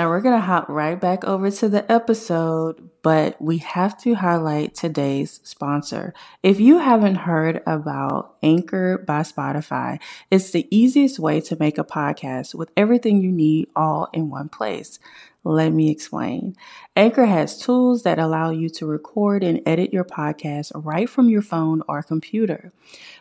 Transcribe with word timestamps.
Now 0.00 0.08
we're 0.08 0.22
going 0.22 0.40
to 0.40 0.40
hop 0.40 0.70
right 0.70 0.98
back 0.98 1.24
over 1.24 1.50
to 1.50 1.68
the 1.68 1.92
episode, 1.92 2.88
but 3.02 3.40
we 3.40 3.58
have 3.58 3.98
to 4.02 4.14
highlight 4.14 4.74
today's 4.74 5.40
sponsor. 5.42 6.12
If 6.42 6.60
you 6.60 6.78
haven't 6.78 7.16
heard 7.16 7.62
about 7.66 8.36
Anchor 8.42 8.98
by 8.98 9.20
Spotify, 9.20 10.00
it's 10.30 10.50
the 10.50 10.66
easiest 10.70 11.18
way 11.18 11.40
to 11.42 11.56
make 11.58 11.78
a 11.78 11.84
podcast 11.84 12.54
with 12.54 12.70
everything 12.76 13.22
you 13.22 13.32
need 13.32 13.68
all 13.74 14.08
in 14.12 14.30
one 14.30 14.48
place. 14.48 14.98
Let 15.42 15.72
me 15.72 15.90
explain. 15.90 16.54
Anchor 16.94 17.24
has 17.24 17.58
tools 17.58 18.02
that 18.02 18.18
allow 18.18 18.50
you 18.50 18.68
to 18.70 18.84
record 18.84 19.42
and 19.42 19.62
edit 19.64 19.90
your 19.90 20.04
podcast 20.04 20.70
right 20.74 21.08
from 21.08 21.30
your 21.30 21.40
phone 21.40 21.82
or 21.88 22.02
computer. 22.02 22.72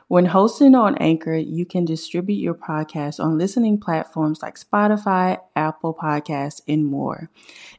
When 0.09 0.25
hosting 0.25 0.75
on 0.75 0.97
Anchor, 0.97 1.35
you 1.35 1.65
can 1.65 1.85
distribute 1.85 2.41
your 2.41 2.55
podcast 2.55 3.23
on 3.23 3.37
listening 3.37 3.79
platforms 3.79 4.41
like 4.41 4.59
Spotify, 4.59 5.39
Apple 5.55 5.93
Podcasts, 5.93 6.61
and 6.67 6.85
more. 6.85 7.29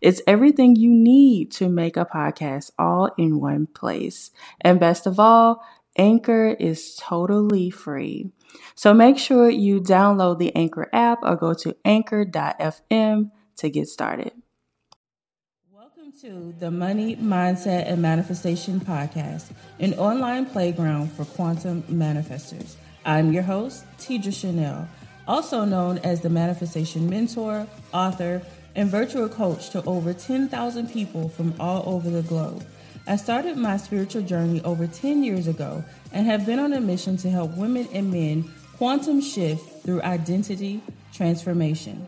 It's 0.00 0.22
everything 0.26 0.74
you 0.74 0.90
need 0.90 1.50
to 1.52 1.68
make 1.68 1.89
a 1.96 2.04
podcast 2.04 2.70
all 2.78 3.10
in 3.16 3.40
one 3.40 3.66
place. 3.66 4.30
And 4.60 4.80
best 4.80 5.06
of 5.06 5.20
all, 5.20 5.62
Anchor 5.96 6.56
is 6.58 6.96
totally 6.96 7.70
free. 7.70 8.30
So 8.74 8.94
make 8.94 9.18
sure 9.18 9.50
you 9.50 9.80
download 9.80 10.38
the 10.38 10.54
Anchor 10.54 10.88
app 10.92 11.18
or 11.22 11.36
go 11.36 11.54
to 11.54 11.76
anchor.fm 11.84 13.30
to 13.56 13.70
get 13.70 13.88
started. 13.88 14.32
Welcome 15.70 16.12
to 16.22 16.54
the 16.58 16.70
Money, 16.70 17.16
Mindset, 17.16 17.90
and 17.90 18.00
Manifestation 18.00 18.80
Podcast, 18.80 19.50
an 19.78 19.94
online 19.94 20.46
playground 20.46 21.12
for 21.12 21.24
quantum 21.24 21.82
manifestors. 21.84 22.74
I'm 23.04 23.32
your 23.32 23.42
host, 23.42 23.84
Tidra 23.98 24.34
Chanel, 24.34 24.88
also 25.26 25.64
known 25.64 25.98
as 25.98 26.20
the 26.20 26.30
Manifestation 26.30 27.08
Mentor, 27.08 27.66
author, 27.92 28.42
and 28.74 28.90
virtual 28.90 29.28
coach 29.28 29.70
to 29.70 29.84
over 29.84 30.12
10,000 30.12 30.90
people 30.90 31.28
from 31.28 31.54
all 31.60 31.82
over 31.86 32.10
the 32.10 32.22
globe. 32.22 32.64
I 33.06 33.16
started 33.16 33.56
my 33.56 33.76
spiritual 33.76 34.22
journey 34.22 34.62
over 34.62 34.86
10 34.86 35.24
years 35.24 35.48
ago 35.48 35.84
and 36.12 36.26
have 36.26 36.46
been 36.46 36.58
on 36.58 36.72
a 36.72 36.80
mission 36.80 37.16
to 37.18 37.30
help 37.30 37.56
women 37.56 37.88
and 37.92 38.10
men 38.10 38.50
quantum 38.76 39.20
shift 39.20 39.82
through 39.82 40.02
identity 40.02 40.82
transformation. 41.12 42.06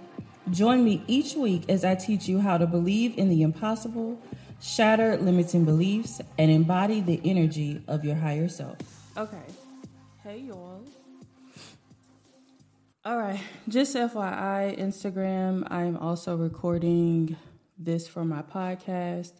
Join 0.50 0.84
me 0.84 1.02
each 1.06 1.34
week 1.34 1.64
as 1.68 1.84
I 1.84 1.94
teach 1.94 2.28
you 2.28 2.40
how 2.40 2.58
to 2.58 2.66
believe 2.66 3.16
in 3.18 3.28
the 3.28 3.42
impossible, 3.42 4.20
shatter 4.60 5.16
limiting 5.16 5.64
beliefs, 5.64 6.20
and 6.38 6.50
embody 6.50 7.00
the 7.00 7.20
energy 7.24 7.82
of 7.88 8.04
your 8.04 8.16
higher 8.16 8.48
self. 8.48 8.78
Okay. 9.16 9.44
Hey, 10.22 10.38
y'all. 10.38 10.84
All 13.04 13.18
right. 13.18 13.40
Just 13.66 13.96
FYI, 13.96 14.78
Instagram, 14.78 15.66
I 15.68 15.82
am 15.82 15.96
also 15.96 16.36
recording 16.36 17.36
this 17.76 18.06
for 18.06 18.24
my 18.24 18.42
podcast. 18.42 19.32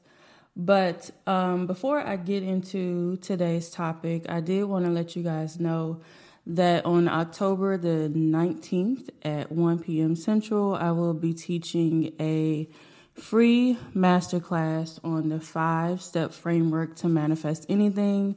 But 0.56 1.12
um, 1.28 1.68
before 1.68 2.00
I 2.00 2.16
get 2.16 2.42
into 2.42 3.18
today's 3.18 3.70
topic, 3.70 4.26
I 4.28 4.40
did 4.40 4.64
want 4.64 4.86
to 4.86 4.90
let 4.90 5.14
you 5.14 5.22
guys 5.22 5.60
know 5.60 6.00
that 6.44 6.84
on 6.84 7.06
October 7.06 7.76
the 7.76 8.10
19th 8.12 9.10
at 9.22 9.52
1 9.52 9.78
p.m. 9.78 10.16
Central, 10.16 10.74
I 10.74 10.90
will 10.90 11.14
be 11.14 11.32
teaching 11.32 12.16
a 12.18 12.68
free 13.14 13.78
masterclass 13.94 14.98
on 15.04 15.28
the 15.28 15.38
five 15.38 16.02
step 16.02 16.32
framework 16.32 16.96
to 16.96 17.08
manifest 17.08 17.66
anything. 17.68 18.34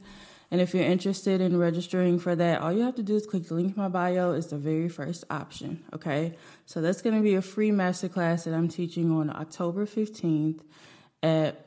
And 0.50 0.60
if 0.60 0.74
you're 0.74 0.84
interested 0.84 1.40
in 1.40 1.58
registering 1.58 2.18
for 2.18 2.36
that, 2.36 2.60
all 2.60 2.72
you 2.72 2.82
have 2.82 2.94
to 2.96 3.02
do 3.02 3.16
is 3.16 3.26
click 3.26 3.48
the 3.48 3.54
link 3.54 3.76
in 3.76 3.82
my 3.82 3.88
bio. 3.88 4.32
It's 4.32 4.48
the 4.48 4.58
very 4.58 4.88
first 4.88 5.24
option. 5.28 5.84
Okay. 5.92 6.36
So 6.66 6.80
that's 6.80 7.02
going 7.02 7.16
to 7.16 7.22
be 7.22 7.34
a 7.34 7.42
free 7.42 7.70
masterclass 7.70 8.44
that 8.44 8.54
I'm 8.54 8.68
teaching 8.68 9.10
on 9.10 9.30
October 9.30 9.86
15th 9.86 10.60
at 11.22 11.66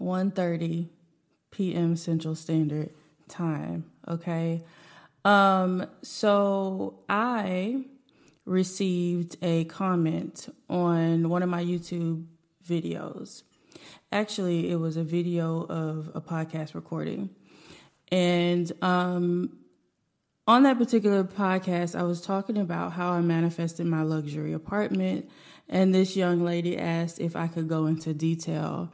1.30 0.00 0.88
p.m. 1.50 1.96
Central 1.96 2.34
Standard 2.34 2.90
Time. 3.28 3.90
Okay. 4.06 4.62
Um, 5.24 5.86
so 6.02 7.00
I 7.08 7.84
received 8.44 9.36
a 9.42 9.64
comment 9.64 10.48
on 10.68 11.28
one 11.28 11.42
of 11.42 11.48
my 11.48 11.64
YouTube 11.64 12.26
videos. 12.66 13.42
Actually, 14.12 14.70
it 14.70 14.76
was 14.76 14.96
a 14.96 15.02
video 15.02 15.64
of 15.64 16.10
a 16.14 16.20
podcast 16.20 16.74
recording. 16.74 17.30
And 18.12 18.70
um, 18.82 19.58
on 20.46 20.62
that 20.62 20.78
particular 20.78 21.24
podcast, 21.24 21.98
I 21.98 22.04
was 22.04 22.20
talking 22.20 22.58
about 22.58 22.92
how 22.92 23.12
I 23.12 23.20
manifested 23.20 23.86
my 23.86 24.02
luxury 24.02 24.52
apartment. 24.52 25.28
And 25.68 25.94
this 25.94 26.16
young 26.16 26.44
lady 26.44 26.78
asked 26.78 27.20
if 27.20 27.34
I 27.34 27.48
could 27.48 27.68
go 27.68 27.86
into 27.86 28.14
detail 28.14 28.92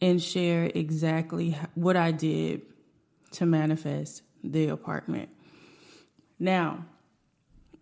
and 0.00 0.22
share 0.22 0.70
exactly 0.74 1.58
what 1.74 1.96
I 1.96 2.10
did 2.10 2.62
to 3.32 3.46
manifest 3.46 4.22
the 4.42 4.68
apartment. 4.68 5.28
Now, 6.38 6.86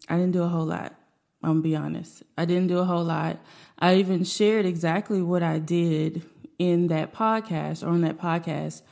I 0.09 0.17
didn't 0.17 0.33
do 0.33 0.43
a 0.43 0.49
whole 0.49 0.67
lot. 0.67 0.95
I'm 1.43 1.51
gonna 1.51 1.61
be 1.61 1.77
honest. 1.77 2.23
I 2.39 2.45
didn't 2.45 2.69
do 2.69 2.79
a 2.79 2.85
whole 2.85 3.05
lot. 3.05 3.41
I 3.79 3.97
even 3.97 4.25
shared 4.25 4.67
exactly 4.67 5.23
what 5.23 5.43
I 5.43 5.59
did 5.59 6.23
in 6.59 6.87
that 6.89 7.13
podcast 7.13 7.83
or 7.83 7.89
on 7.89 8.03
that 8.03 8.19
podcast, 8.19 8.83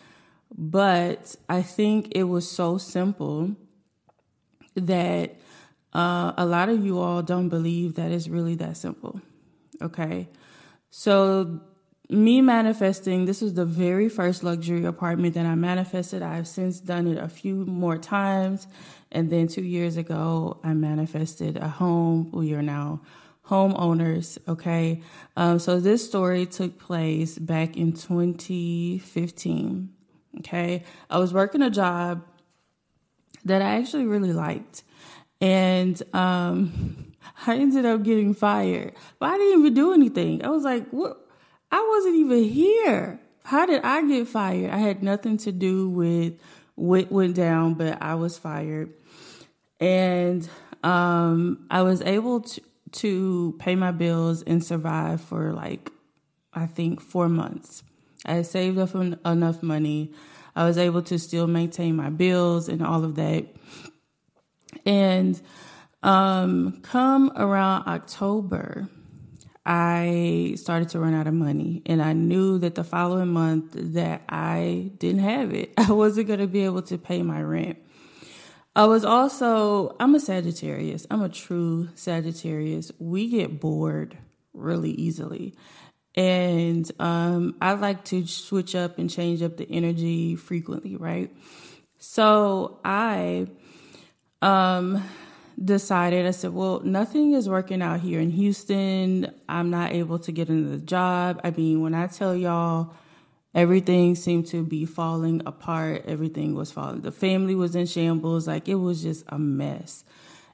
but 0.56 1.36
I 1.48 1.62
think 1.62 2.12
it 2.12 2.24
was 2.24 2.50
so 2.50 2.78
simple 2.78 3.54
that 4.74 5.36
uh, 5.92 6.32
a 6.36 6.46
lot 6.46 6.68
of 6.68 6.84
you 6.84 6.98
all 6.98 7.22
don't 7.22 7.48
believe 7.48 7.94
that 7.94 8.10
it's 8.10 8.28
really 8.28 8.54
that 8.56 8.76
simple. 8.76 9.20
Okay. 9.82 10.28
So 10.90 11.60
me 12.08 12.40
manifesting, 12.40 13.24
this 13.24 13.40
was 13.40 13.54
the 13.54 13.64
very 13.64 14.08
first 14.08 14.42
luxury 14.42 14.84
apartment 14.84 15.34
that 15.34 15.46
I 15.46 15.54
manifested. 15.54 16.22
I've 16.22 16.48
since 16.48 16.80
done 16.80 17.06
it 17.06 17.18
a 17.18 17.28
few 17.28 17.54
more 17.66 17.98
times. 17.98 18.66
And 19.12 19.30
then 19.30 19.48
two 19.48 19.62
years 19.62 19.96
ago, 19.96 20.60
I 20.62 20.74
manifested 20.74 21.56
a 21.56 21.68
home. 21.68 22.30
We 22.32 22.54
are 22.54 22.62
now 22.62 23.00
homeowners. 23.46 24.38
Okay. 24.46 25.02
Um, 25.36 25.58
so 25.58 25.80
this 25.80 26.06
story 26.06 26.46
took 26.46 26.78
place 26.78 27.38
back 27.38 27.76
in 27.76 27.92
2015. 27.92 29.88
Okay. 30.38 30.84
I 31.08 31.18
was 31.18 31.34
working 31.34 31.62
a 31.62 31.70
job 31.70 32.22
that 33.44 33.62
I 33.62 33.76
actually 33.76 34.06
really 34.06 34.32
liked. 34.32 34.84
And, 35.40 36.00
um, 36.14 37.06
I 37.46 37.56
ended 37.56 37.86
up 37.86 38.02
getting 38.02 38.34
fired, 38.34 38.92
but 39.18 39.30
I 39.30 39.38
didn't 39.38 39.60
even 39.60 39.74
do 39.74 39.92
anything. 39.92 40.44
I 40.44 40.48
was 40.48 40.64
like, 40.64 40.88
what? 40.90 41.26
I 41.72 41.86
wasn't 41.88 42.16
even 42.16 42.44
here. 42.44 43.20
How 43.44 43.66
did 43.66 43.82
I 43.82 44.06
get 44.06 44.28
fired? 44.28 44.70
I 44.70 44.78
had 44.78 45.02
nothing 45.02 45.38
to 45.38 45.52
do 45.52 45.88
with 45.88 46.34
what 46.74 47.10
went 47.10 47.36
down, 47.36 47.74
but 47.74 48.02
I 48.02 48.14
was 48.14 48.38
fired. 48.38 48.92
And 49.78 50.48
um, 50.82 51.66
I 51.70 51.82
was 51.82 52.02
able 52.02 52.40
to, 52.40 52.60
to 52.92 53.56
pay 53.58 53.74
my 53.74 53.92
bills 53.92 54.42
and 54.42 54.64
survive 54.64 55.20
for 55.20 55.52
like, 55.52 55.90
I 56.52 56.66
think, 56.66 57.00
four 57.00 57.28
months. 57.28 57.82
I 58.26 58.42
saved 58.42 58.78
up 58.78 58.94
enough 58.94 59.62
money. 59.62 60.12
I 60.54 60.64
was 60.64 60.78
able 60.78 61.02
to 61.02 61.18
still 61.18 61.46
maintain 61.46 61.96
my 61.96 62.10
bills 62.10 62.68
and 62.68 62.82
all 62.82 63.04
of 63.04 63.14
that. 63.16 63.46
And 64.84 65.40
um, 66.02 66.80
come 66.82 67.32
around 67.36 67.86
October, 67.86 68.88
I 69.64 70.54
started 70.56 70.88
to 70.90 71.00
run 71.00 71.14
out 71.14 71.26
of 71.26 71.34
money 71.34 71.82
and 71.86 72.02
I 72.02 72.12
knew 72.12 72.58
that 72.58 72.74
the 72.74 72.84
following 72.84 73.28
month 73.28 73.72
that 73.74 74.22
I 74.28 74.90
didn't 74.98 75.22
have 75.22 75.52
it. 75.52 75.72
I 75.78 75.92
wasn't 75.92 76.28
going 76.28 76.40
to 76.40 76.46
be 76.46 76.64
able 76.64 76.82
to 76.82 76.98
pay 76.98 77.22
my 77.22 77.42
rent. 77.42 77.78
I 78.74 78.86
was 78.86 79.04
also 79.04 79.96
I'm 79.98 80.14
a 80.14 80.20
Sagittarius. 80.20 81.06
I'm 81.10 81.22
a 81.22 81.28
true 81.28 81.88
Sagittarius. 81.94 82.92
We 82.98 83.28
get 83.28 83.60
bored 83.60 84.16
really 84.52 84.92
easily. 84.92 85.54
And 86.16 86.90
um, 86.98 87.56
I 87.60 87.72
like 87.74 88.04
to 88.06 88.26
switch 88.26 88.74
up 88.74 88.98
and 88.98 89.08
change 89.08 89.42
up 89.42 89.56
the 89.56 89.70
energy 89.70 90.36
frequently, 90.36 90.96
right? 90.96 91.30
So 91.98 92.80
I 92.84 93.46
um 94.42 95.02
decided, 95.62 96.26
I 96.26 96.30
said, 96.30 96.52
well, 96.52 96.80
nothing 96.80 97.32
is 97.32 97.48
working 97.48 97.82
out 97.82 98.00
here 98.00 98.20
in 98.20 98.30
Houston. 98.30 99.32
I'm 99.48 99.70
not 99.70 99.92
able 99.92 100.18
to 100.20 100.32
get 100.32 100.48
into 100.48 100.70
the 100.70 100.78
job. 100.78 101.40
I 101.44 101.50
mean, 101.50 101.82
when 101.82 101.94
I 101.94 102.06
tell 102.06 102.34
y'all, 102.34 102.94
everything 103.54 104.14
seemed 104.14 104.46
to 104.48 104.64
be 104.64 104.86
falling 104.86 105.42
apart, 105.44 106.04
everything 106.06 106.54
was 106.54 106.72
falling. 106.72 107.02
The 107.02 107.12
family 107.12 107.54
was 107.54 107.76
in 107.76 107.86
shambles, 107.86 108.46
like 108.46 108.68
it 108.68 108.76
was 108.76 109.02
just 109.02 109.24
a 109.28 109.38
mess. 109.38 110.04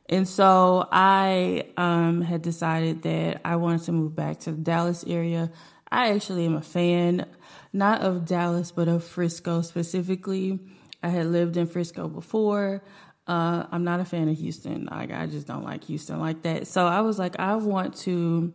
And 0.09 0.29
so 0.29 0.89
I 0.93 1.69
um, 1.77 2.23
had 2.23 2.43
decided 2.43 3.03
that 3.03 3.41
I 3.45 3.57
wanted 3.57 3.83
to 3.85 3.93
move 3.93 4.15
back 4.15 4.41
to 4.41 4.53
the 4.53 4.59
Dallas 4.63 5.05
area. 5.07 5.51
I 5.91 6.13
actually 6.13 6.47
am 6.47 6.57
a 6.57 6.63
fan, 6.63 7.27
not 7.73 8.03
of 8.03 8.25
Dallas, 8.25 8.71
but 8.71 8.89
of 8.89 9.05
Frisco 9.05 9.63
specifically. 9.63 10.61
I 11.03 11.09
had 11.09 11.27
lived 11.27 11.57
in 11.57 11.67
Frisco 11.67 12.09
before. 12.09 12.83
Uh, 13.27 13.67
I'm 13.73 13.83
not 13.83 13.99
a 13.99 14.05
fan 14.05 14.29
of 14.29 14.37
Houston. 14.39 14.89
Like 14.91 15.11
I 15.13 15.27
just 15.27 15.47
don't 15.47 15.65
like 15.65 15.85
Houston 15.85 16.21
like 16.21 16.43
that. 16.43 16.69
So 16.69 16.87
I 16.87 17.01
was 17.01 17.19
like, 17.19 17.39
I 17.41 17.57
want 17.57 17.97
to 17.99 18.55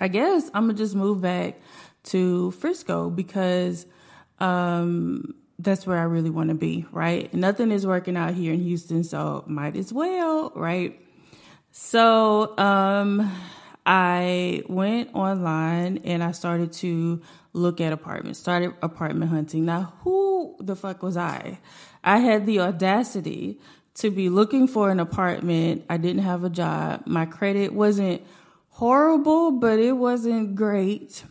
I 0.00 0.08
guess 0.08 0.50
I'm 0.52 0.64
gonna 0.64 0.74
just 0.74 0.94
move 0.94 1.20
back 1.20 1.60
to 2.04 2.50
Frisco 2.52 3.10
because 3.10 3.86
um, 4.38 5.34
that's 5.58 5.86
where 5.86 5.98
I 5.98 6.02
really 6.02 6.30
want 6.30 6.50
to 6.50 6.54
be, 6.54 6.86
right? 6.90 7.32
Nothing 7.32 7.70
is 7.72 7.86
working 7.86 8.16
out 8.16 8.34
here 8.34 8.52
in 8.52 8.60
Houston, 8.62 9.04
so 9.04 9.44
might 9.46 9.76
as 9.76 9.92
well, 9.92 10.52
right? 10.54 11.00
So 11.70 12.56
um, 12.58 13.32
I 13.84 14.62
went 14.68 15.14
online 15.14 15.98
and 16.04 16.22
I 16.22 16.32
started 16.32 16.72
to 16.74 17.22
look 17.52 17.80
at 17.80 17.92
apartments, 17.92 18.38
started 18.38 18.74
apartment 18.82 19.30
hunting. 19.30 19.64
Now, 19.64 19.94
who 20.00 20.56
the 20.60 20.76
fuck 20.76 21.02
was 21.02 21.16
I? 21.16 21.58
I 22.04 22.18
had 22.18 22.46
the 22.46 22.60
audacity 22.60 23.58
to 23.94 24.10
be 24.10 24.28
looking 24.28 24.68
for 24.68 24.90
an 24.90 25.00
apartment. 25.00 25.84
I 25.88 25.96
didn't 25.96 26.22
have 26.22 26.44
a 26.44 26.50
job. 26.50 27.02
My 27.06 27.24
credit 27.24 27.72
wasn't 27.72 28.22
horrible, 28.70 29.52
but 29.52 29.78
it 29.78 29.92
wasn't 29.92 30.54
great. 30.54 31.24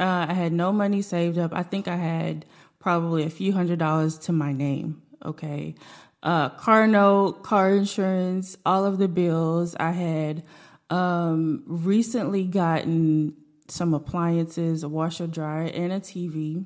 Uh, 0.00 0.26
I 0.28 0.32
had 0.32 0.52
no 0.52 0.72
money 0.72 1.02
saved 1.02 1.38
up. 1.38 1.52
I 1.52 1.62
think 1.62 1.86
I 1.86 1.96
had 1.96 2.44
probably 2.88 3.22
a 3.22 3.28
few 3.28 3.52
hundred 3.52 3.78
dollars 3.78 4.16
to 4.16 4.32
my 4.32 4.50
name. 4.50 5.02
Okay. 5.22 5.74
Uh, 6.22 6.48
car 6.48 6.86
note, 6.86 7.42
car 7.42 7.76
insurance, 7.76 8.56
all 8.64 8.86
of 8.86 8.96
the 8.96 9.08
bills. 9.08 9.76
I 9.78 9.90
had 9.90 10.42
um, 10.88 11.64
recently 11.66 12.44
gotten 12.46 13.34
some 13.68 13.92
appliances, 13.92 14.84
a 14.84 14.88
washer, 14.88 15.26
dryer, 15.26 15.66
and 15.66 15.92
a 15.92 16.00
TV. 16.00 16.64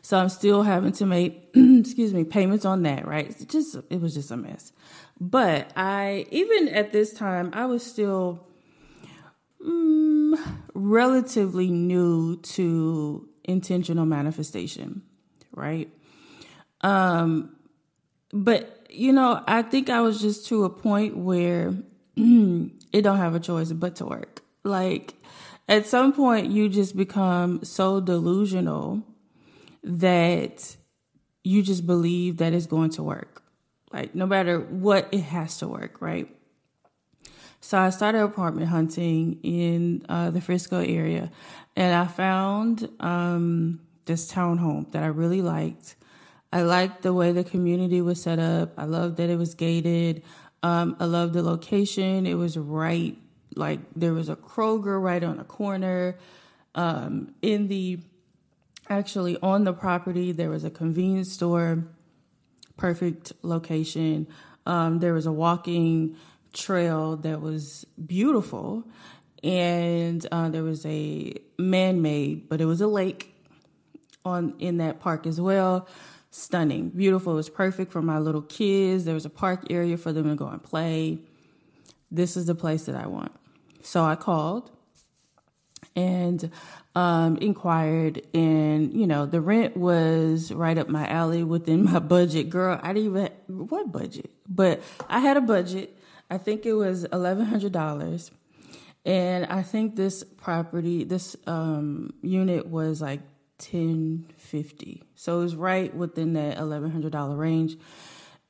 So 0.00 0.16
I'm 0.16 0.30
still 0.30 0.62
having 0.62 0.92
to 0.92 1.04
make, 1.04 1.50
excuse 1.54 2.14
me, 2.14 2.24
payments 2.24 2.64
on 2.64 2.84
that, 2.84 3.06
right? 3.06 3.28
It 3.38 3.50
just 3.50 3.76
it 3.90 4.00
was 4.00 4.14
just 4.14 4.30
a 4.30 4.36
mess. 4.38 4.72
But 5.20 5.72
I 5.76 6.24
even 6.30 6.68
at 6.68 6.90
this 6.90 7.12
time 7.12 7.50
I 7.52 7.66
was 7.66 7.84
still 7.84 8.48
mm, 9.62 10.38
relatively 10.72 11.70
new 11.70 12.36
to 12.54 13.28
intentional 13.46 14.06
manifestation, 14.06 15.02
right? 15.52 15.88
Um, 16.82 17.56
but 18.32 18.86
you 18.90 19.12
know, 19.12 19.42
I 19.46 19.62
think 19.62 19.90
I 19.90 20.00
was 20.00 20.20
just 20.20 20.46
to 20.48 20.64
a 20.64 20.70
point 20.70 21.16
where 21.16 21.74
it 22.16 23.02
don't 23.02 23.16
have 23.18 23.34
a 23.34 23.40
choice 23.40 23.72
but 23.72 23.96
to 23.96 24.06
work. 24.06 24.42
Like 24.64 25.14
at 25.68 25.86
some 25.86 26.12
point, 26.12 26.50
you 26.50 26.68
just 26.68 26.96
become 26.96 27.64
so 27.64 28.00
delusional 28.00 29.02
that 29.82 30.76
you 31.44 31.62
just 31.62 31.86
believe 31.86 32.38
that 32.38 32.52
it's 32.52 32.66
going 32.66 32.90
to 32.90 33.02
work. 33.02 33.42
Like 33.92 34.14
no 34.14 34.26
matter 34.26 34.60
what, 34.60 35.08
it 35.12 35.22
has 35.22 35.58
to 35.58 35.68
work, 35.68 36.00
right? 36.00 36.28
So 37.66 37.76
I 37.76 37.90
started 37.90 38.22
apartment 38.22 38.68
hunting 38.68 39.40
in 39.42 40.06
uh, 40.08 40.30
the 40.30 40.40
Frisco 40.40 40.78
area, 40.78 41.32
and 41.74 41.96
I 41.96 42.06
found 42.06 42.88
um, 43.00 43.80
this 44.04 44.32
townhome 44.32 44.92
that 44.92 45.02
I 45.02 45.08
really 45.08 45.42
liked. 45.42 45.96
I 46.52 46.62
liked 46.62 47.02
the 47.02 47.12
way 47.12 47.32
the 47.32 47.42
community 47.42 48.00
was 48.00 48.22
set 48.22 48.38
up. 48.38 48.74
I 48.78 48.84
loved 48.84 49.16
that 49.16 49.30
it 49.30 49.36
was 49.36 49.56
gated. 49.56 50.22
Um, 50.62 50.94
I 51.00 51.06
loved 51.06 51.32
the 51.32 51.42
location. 51.42 52.24
It 52.24 52.34
was 52.34 52.56
right, 52.56 53.18
like 53.56 53.80
there 53.96 54.12
was 54.12 54.28
a 54.28 54.36
Kroger 54.36 55.02
right 55.02 55.24
on 55.24 55.38
the 55.38 55.44
corner. 55.44 56.16
Um, 56.76 57.34
in 57.42 57.66
the 57.66 57.98
actually 58.88 59.38
on 59.42 59.64
the 59.64 59.72
property, 59.72 60.30
there 60.30 60.50
was 60.50 60.62
a 60.62 60.70
convenience 60.70 61.32
store. 61.32 61.82
Perfect 62.76 63.32
location. 63.42 64.28
Um, 64.66 65.00
there 65.00 65.14
was 65.14 65.26
a 65.26 65.32
walking 65.32 66.16
trail 66.56 67.16
that 67.18 67.40
was 67.40 67.86
beautiful 68.04 68.84
and 69.44 70.26
uh, 70.32 70.48
there 70.48 70.62
was 70.62 70.84
a 70.86 71.34
man-made, 71.58 72.48
but 72.48 72.60
it 72.60 72.64
was 72.64 72.80
a 72.80 72.86
lake 72.86 73.32
on 74.24 74.54
in 74.58 74.78
that 74.78 74.98
park 75.00 75.26
as 75.26 75.40
well. 75.40 75.88
Stunning, 76.30 76.90
beautiful. 76.90 77.34
It 77.34 77.36
was 77.36 77.48
perfect 77.48 77.92
for 77.92 78.02
my 78.02 78.18
little 78.18 78.42
kids. 78.42 79.04
There 79.04 79.14
was 79.14 79.24
a 79.24 79.30
park 79.30 79.64
area 79.70 79.96
for 79.96 80.12
them 80.12 80.28
to 80.28 80.34
go 80.34 80.48
and 80.48 80.62
play. 80.62 81.20
This 82.10 82.36
is 82.36 82.46
the 82.46 82.54
place 82.54 82.86
that 82.86 82.96
I 82.96 83.06
want. 83.06 83.32
So 83.82 84.04
I 84.04 84.16
called 84.16 84.70
and 85.94 86.50
um, 86.94 87.36
inquired, 87.38 88.26
and 88.34 88.92
you 88.92 89.06
know 89.06 89.26
the 89.26 89.40
rent 89.40 89.76
was 89.76 90.52
right 90.52 90.76
up 90.76 90.88
my 90.88 91.06
alley 91.06 91.44
within 91.44 91.84
my 91.92 92.00
budget. 92.00 92.50
Girl, 92.50 92.78
I 92.82 92.92
didn't 92.92 93.16
even 93.16 93.30
what 93.68 93.92
budget, 93.92 94.30
but 94.48 94.82
I 95.08 95.20
had 95.20 95.36
a 95.36 95.40
budget. 95.40 95.96
I 96.30 96.38
think 96.38 96.66
it 96.66 96.74
was 96.74 97.04
eleven 97.04 97.46
hundred 97.46 97.72
dollars 97.72 98.30
and 99.06 99.46
I 99.46 99.62
think 99.62 99.94
this 99.94 100.24
property, 100.24 101.04
this 101.04 101.36
um, 101.46 102.12
unit 102.22 102.66
was 102.66 103.00
like 103.00 103.20
ten 103.56 104.26
fifty, 104.36 105.04
so 105.14 105.38
it 105.38 105.42
was 105.44 105.54
right 105.54 105.94
within 105.94 106.32
that 106.32 106.58
eleven 106.58 106.90
hundred 106.90 107.12
dollar 107.12 107.36
range. 107.36 107.76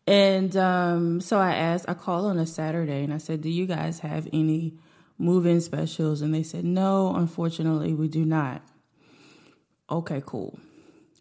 And 0.06 0.56
um, 0.56 1.20
so 1.20 1.38
I 1.38 1.52
asked, 1.52 1.84
I 1.88 1.94
called 1.94 2.24
on 2.24 2.38
a 2.38 2.46
Saturday, 2.46 3.04
and 3.04 3.12
I 3.12 3.18
said, 3.18 3.42
"Do 3.42 3.50
you 3.50 3.66
guys 3.66 3.98
have 3.98 4.28
any 4.32 4.78
move-in 5.18 5.60
specials?" 5.60 6.22
And 6.22 6.34
they 6.34 6.42
said, 6.42 6.64
"No, 6.64 7.14
unfortunately, 7.14 7.92
we 7.92 8.08
do 8.08 8.24
not." 8.24 8.62
Okay, 9.90 10.22
cool. 10.24 10.58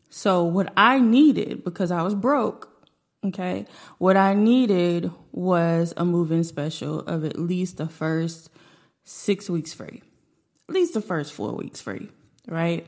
So 0.09 0.45
what 0.45 0.71
I 0.77 0.99
needed 0.99 1.65
because 1.65 1.91
I 1.91 2.03
was 2.03 2.15
broke, 2.15 2.74
okay, 3.25 3.65
what 3.97 4.17
I 4.17 4.33
needed 4.33 5.11
was 5.31 5.93
a 5.97 6.05
move-in 6.05 6.43
special 6.43 6.99
of 7.01 7.23
at 7.23 7.39
least 7.39 7.77
the 7.77 7.87
first 7.87 8.49
six 9.03 9.49
weeks 9.49 9.73
free, 9.73 10.01
at 10.69 10.75
least 10.75 10.93
the 10.93 11.01
first 11.01 11.33
four 11.33 11.53
weeks 11.53 11.81
free, 11.81 12.09
right? 12.47 12.87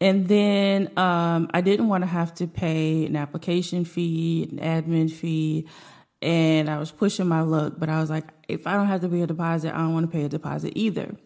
And 0.00 0.28
then 0.28 0.96
um, 0.96 1.50
I 1.52 1.60
didn't 1.60 1.88
want 1.88 2.02
to 2.02 2.08
have 2.08 2.34
to 2.34 2.46
pay 2.46 3.06
an 3.06 3.16
application 3.16 3.84
fee, 3.84 4.48
an 4.50 4.58
admin 4.58 5.10
fee, 5.10 5.66
and 6.22 6.70
I 6.70 6.78
was 6.78 6.90
pushing 6.90 7.26
my 7.26 7.40
luck. 7.40 7.74
But 7.78 7.88
I 7.88 8.00
was 8.00 8.10
like, 8.10 8.24
if 8.48 8.66
I 8.66 8.74
don't 8.74 8.86
have 8.86 9.00
to 9.00 9.08
pay 9.08 9.22
a 9.22 9.26
deposit, 9.26 9.74
I 9.74 9.78
don't 9.78 9.94
want 9.94 10.10
to 10.10 10.12
pay 10.16 10.24
a 10.24 10.28
deposit 10.28 10.72
either. 10.76 11.16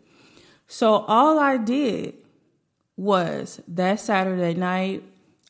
So 0.66 1.04
all 1.06 1.38
I 1.38 1.58
did 1.58 2.14
was 2.96 3.60
that 3.68 4.00
Saturday 4.00 4.54
night, 4.54 5.02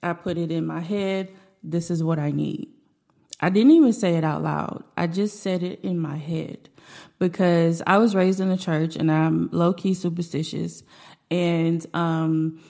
I 0.02 0.14
put 0.14 0.36
it 0.36 0.50
in 0.50 0.66
my 0.66 0.80
head. 0.80 1.28
This 1.62 1.90
is 1.90 2.02
what 2.02 2.18
I 2.18 2.32
need. 2.32 2.68
I 3.42 3.50
didn't 3.50 3.72
even 3.72 3.92
say 3.92 4.14
it 4.14 4.24
out 4.24 4.42
loud. 4.42 4.84
I 4.96 5.08
just 5.08 5.40
said 5.40 5.62
it 5.64 5.80
in 5.82 5.98
my 5.98 6.16
head 6.16 6.68
because 7.18 7.82
I 7.86 7.98
was 7.98 8.14
raised 8.14 8.40
in 8.40 8.50
a 8.50 8.56
church 8.56 8.96
and 8.96 9.10
I'm 9.10 9.50
low 9.52 9.72
key 9.72 9.94
superstitious. 9.94 10.84
And 11.30 11.84
um, 11.92 12.62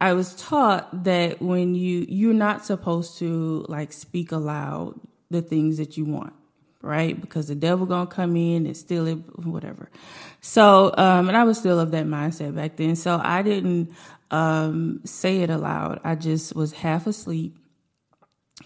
I 0.00 0.12
was 0.12 0.34
taught 0.34 1.04
that 1.04 1.40
when 1.42 1.74
you 1.74 2.06
you're 2.08 2.34
not 2.34 2.64
supposed 2.64 3.18
to 3.18 3.64
like 3.68 3.92
speak 3.92 4.32
aloud 4.32 5.00
the 5.30 5.42
things 5.42 5.78
that 5.78 5.96
you 5.96 6.04
want, 6.04 6.34
right? 6.82 7.18
Because 7.20 7.48
the 7.48 7.54
devil 7.54 7.86
gonna 7.86 8.06
come 8.06 8.36
in 8.36 8.66
and 8.66 8.76
steal 8.76 9.06
it, 9.06 9.18
whatever. 9.44 9.90
So, 10.40 10.94
um, 10.96 11.28
and 11.28 11.36
I 11.36 11.44
was 11.44 11.58
still 11.58 11.80
of 11.80 11.90
that 11.90 12.06
mindset 12.06 12.54
back 12.54 12.76
then. 12.76 12.96
So 12.96 13.20
I 13.22 13.42
didn't 13.42 13.92
um, 14.30 15.00
say 15.04 15.38
it 15.38 15.50
aloud. 15.50 16.00
I 16.04 16.14
just 16.14 16.54
was 16.54 16.72
half 16.72 17.06
asleep, 17.06 17.56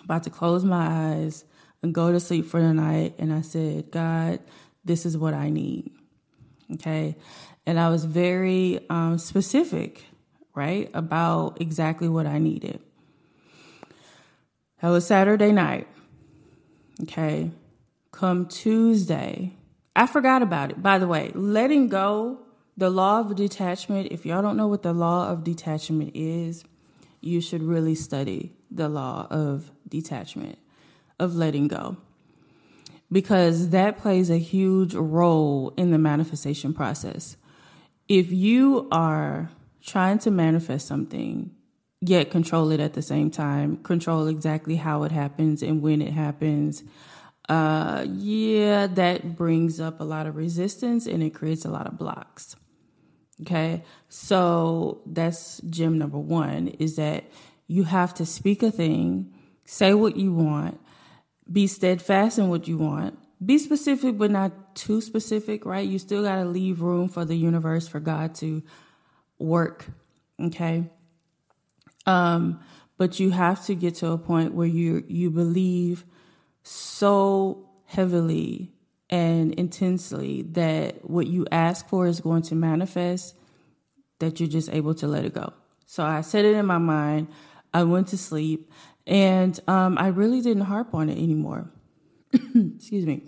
about 0.04 0.24
to 0.24 0.30
close 0.30 0.64
my 0.64 1.12
eyes, 1.14 1.44
and 1.82 1.94
go 1.94 2.12
to 2.12 2.20
sleep 2.20 2.46
for 2.46 2.60
the 2.60 2.72
night. 2.72 3.14
And 3.18 3.32
I 3.32 3.40
said, 3.40 3.90
God, 3.90 4.40
this 4.84 5.04
is 5.04 5.18
what 5.18 5.34
I 5.34 5.50
need. 5.50 5.90
Okay. 6.74 7.16
And 7.66 7.78
I 7.78 7.88
was 7.88 8.04
very 8.04 8.80
um, 8.88 9.18
specific, 9.18 10.04
right, 10.54 10.90
about 10.94 11.60
exactly 11.60 12.08
what 12.08 12.26
I 12.26 12.38
needed. 12.38 12.80
That 14.80 14.88
was 14.88 15.06
Saturday 15.06 15.52
night. 15.52 15.86
Okay. 17.02 17.50
Come 18.10 18.46
Tuesday, 18.46 19.56
I 19.96 20.06
forgot 20.06 20.42
about 20.42 20.70
it. 20.70 20.82
By 20.82 20.98
the 20.98 21.06
way, 21.06 21.30
letting 21.34 21.88
go, 21.88 22.38
the 22.76 22.90
law 22.90 23.20
of 23.20 23.34
detachment, 23.36 24.08
if 24.10 24.24
y'all 24.24 24.42
don't 24.42 24.56
know 24.56 24.68
what 24.68 24.82
the 24.82 24.92
law 24.92 25.28
of 25.28 25.44
detachment 25.44 26.12
is, 26.14 26.64
you 27.22 27.40
should 27.40 27.62
really 27.62 27.94
study 27.94 28.52
the 28.70 28.88
law 28.88 29.26
of 29.30 29.70
detachment 29.88 30.58
of 31.18 31.34
letting 31.36 31.68
go 31.68 31.96
because 33.12 33.68
that 33.68 33.98
plays 33.98 34.30
a 34.30 34.38
huge 34.38 34.94
role 34.94 35.74
in 35.76 35.90
the 35.90 35.98
manifestation 35.98 36.72
process. 36.72 37.36
If 38.08 38.32
you 38.32 38.88
are 38.90 39.50
trying 39.82 40.18
to 40.20 40.30
manifest 40.30 40.86
something, 40.88 41.50
yet 42.00 42.30
control 42.30 42.70
it 42.70 42.80
at 42.80 42.94
the 42.94 43.02
same 43.02 43.30
time, 43.30 43.76
control 43.78 44.26
exactly 44.26 44.76
how 44.76 45.02
it 45.04 45.12
happens 45.12 45.62
and 45.62 45.82
when 45.82 46.00
it 46.00 46.12
happens, 46.12 46.82
uh, 47.48 48.06
yeah, 48.08 48.86
that 48.86 49.36
brings 49.36 49.78
up 49.78 50.00
a 50.00 50.04
lot 50.04 50.26
of 50.26 50.36
resistance 50.36 51.06
and 51.06 51.22
it 51.22 51.30
creates 51.30 51.64
a 51.64 51.70
lot 51.70 51.86
of 51.86 51.98
blocks. 51.98 52.56
Okay, 53.42 53.82
so 54.08 55.00
that's 55.06 55.60
gem 55.68 55.98
number 55.98 56.18
one 56.18 56.68
is 56.68 56.96
that 56.96 57.24
you 57.66 57.84
have 57.84 58.14
to 58.14 58.26
speak 58.26 58.62
a 58.62 58.70
thing, 58.70 59.32
say 59.64 59.94
what 59.94 60.16
you 60.16 60.32
want, 60.32 60.80
be 61.50 61.66
steadfast 61.66 62.38
in 62.38 62.48
what 62.48 62.68
you 62.68 62.78
want, 62.78 63.18
be 63.44 63.58
specific, 63.58 64.16
but 64.16 64.30
not 64.30 64.76
too 64.76 65.00
specific, 65.00 65.66
right? 65.66 65.88
You 65.88 65.98
still 65.98 66.22
got 66.22 66.36
to 66.36 66.44
leave 66.44 66.80
room 66.82 67.08
for 67.08 67.24
the 67.24 67.34
universe, 67.34 67.88
for 67.88 67.98
God 67.98 68.34
to 68.36 68.62
work. 69.38 69.86
Okay. 70.40 70.84
Um, 72.06 72.60
but 72.96 73.18
you 73.18 73.30
have 73.30 73.64
to 73.66 73.74
get 73.74 73.96
to 73.96 74.08
a 74.08 74.18
point 74.18 74.54
where 74.54 74.66
you 74.66 75.04
you 75.08 75.30
believe 75.30 76.04
so 76.62 77.68
heavily 77.86 78.72
and 79.12 79.52
intensely 79.54 80.42
that 80.42 81.08
what 81.08 81.26
you 81.26 81.46
ask 81.52 81.86
for 81.86 82.06
is 82.06 82.20
going 82.20 82.42
to 82.42 82.54
manifest 82.54 83.36
that 84.18 84.40
you're 84.40 84.48
just 84.48 84.72
able 84.72 84.94
to 84.94 85.06
let 85.06 85.26
it 85.26 85.34
go. 85.34 85.52
So 85.86 86.02
I 86.02 86.22
said 86.22 86.46
it 86.46 86.56
in 86.56 86.64
my 86.64 86.78
mind. 86.78 87.28
I 87.74 87.84
went 87.84 88.08
to 88.08 88.18
sleep 88.18 88.72
and 89.06 89.58
um, 89.68 89.98
I 89.98 90.08
really 90.08 90.40
didn't 90.40 90.64
harp 90.64 90.94
on 90.94 91.10
it 91.10 91.18
anymore. 91.18 91.70
Excuse 92.32 93.04
me. 93.04 93.24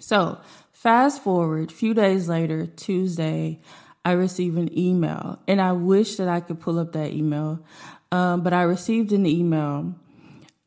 So 0.00 0.40
fast 0.72 1.22
forward, 1.22 1.70
a 1.70 1.74
few 1.74 1.94
days 1.94 2.28
later, 2.28 2.66
Tuesday, 2.66 3.60
I 4.04 4.12
received 4.12 4.56
an 4.56 4.76
email, 4.76 5.38
and 5.46 5.60
I 5.60 5.72
wish 5.72 6.16
that 6.16 6.26
I 6.26 6.40
could 6.40 6.58
pull 6.58 6.78
up 6.78 6.92
that 6.92 7.12
email, 7.12 7.62
um, 8.10 8.42
but 8.42 8.54
I 8.54 8.62
received 8.62 9.12
an 9.12 9.26
email 9.26 9.94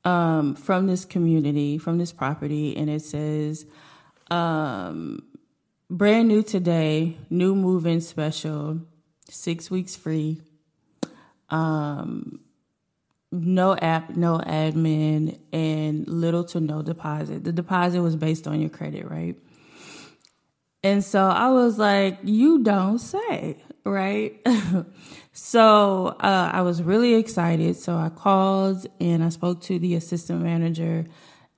um, 0.05 0.53
from 0.53 0.85
this 0.85 1.03
community, 1.03 1.79
from 1.79 1.97
this 1.97 2.11
property, 2.11 2.77
and 2.77 2.91
it 2.91 3.01
says, 3.01 3.65
um, 4.31 5.23
brand 5.89 6.27
new 6.27 6.43
today, 6.43 7.17
new 7.29 7.55
move 7.55 7.85
in 7.85 8.01
special, 8.01 8.81
six 9.29 9.69
weeks 9.69 9.95
free. 9.95 10.41
Um, 11.49 12.39
no 13.31 13.75
app, 13.75 14.15
no 14.15 14.37
admin, 14.37 15.39
and 15.51 16.07
little 16.07 16.43
to 16.45 16.59
no 16.59 16.81
deposit. 16.81 17.43
The 17.43 17.51
deposit 17.51 18.01
was 18.01 18.15
based 18.15 18.47
on 18.47 18.61
your 18.61 18.69
credit, 18.69 19.09
right? 19.09 19.35
And 20.83 21.03
so 21.03 21.25
I 21.27 21.49
was 21.49 21.79
like, 21.79 22.19
you 22.23 22.61
don't 22.61 22.99
say, 22.99 23.57
right? 23.85 24.45
so 25.31 26.07
uh, 26.19 26.51
I 26.53 26.61
was 26.61 26.83
really 26.83 27.15
excited. 27.15 27.77
So 27.77 27.95
I 27.95 28.09
called 28.09 28.85
and 28.99 29.23
I 29.23 29.29
spoke 29.29 29.61
to 29.61 29.79
the 29.79 29.95
assistant 29.95 30.41
manager 30.41 31.05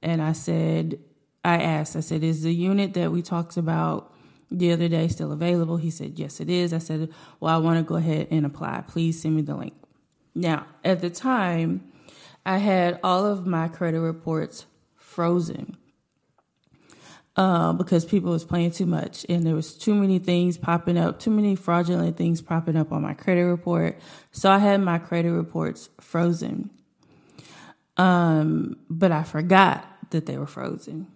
and 0.02 0.22
I 0.22 0.34
said, 0.34 1.00
I 1.46 1.62
asked, 1.62 1.96
I 1.96 2.00
said, 2.00 2.24
is 2.24 2.42
the 2.42 2.54
unit 2.54 2.96
that 2.96 3.12
we 3.12 3.22
talked 3.22 3.56
about 3.56 4.12
the 4.50 4.72
other 4.72 4.88
day 4.88 5.08
still 5.08 5.32
available? 5.32 5.78
He 5.78 5.92
said, 5.92 6.18
yes, 6.18 6.40
it 6.40 6.50
is. 6.50 6.74
I 6.74 6.80
said, 6.80 7.10
well, 7.40 7.54
I 7.54 7.60
want 7.60 7.78
to 7.78 7.84
go 7.84 7.98
ahead 7.98 8.30
and 8.32 8.48
apply. 8.48 8.84
Please 8.88 9.22
send 9.22 9.36
me 9.36 9.44
the 9.44 9.56
link. 9.56 9.76
Now, 10.34 10.66
at 10.84 11.02
the 11.02 11.12
time, 11.12 11.92
I 12.48 12.58
had 12.58 13.00
all 13.04 13.28
of 13.28 13.46
my 13.46 13.68
credit 13.68 14.00
reports 14.00 14.66
frozen 14.96 15.78
uh, 17.36 17.74
because 17.74 18.06
people 18.06 18.32
was 18.32 18.44
playing 18.44 18.72
too 18.72 18.88
much 18.88 19.24
and 19.30 19.46
there 19.46 19.54
was 19.54 19.76
too 19.76 19.94
many 19.94 20.18
things 20.18 20.58
popping 20.58 20.98
up, 20.98 21.20
too 21.20 21.32
many 21.32 21.56
fraudulent 21.56 22.18
things 22.18 22.42
popping 22.42 22.76
up 22.76 22.92
on 22.92 23.04
my 23.04 23.14
credit 23.14 23.46
report. 23.46 24.00
So 24.32 24.50
I 24.50 24.58
had 24.58 24.82
my 24.82 24.98
credit 24.98 25.32
reports 25.32 25.90
frozen. 26.02 26.72
Um, 27.98 28.78
but 28.90 29.12
I 29.12 29.22
forgot 29.24 29.86
that 30.10 30.26
they 30.26 30.40
were 30.40 30.48
frozen. 30.48 31.08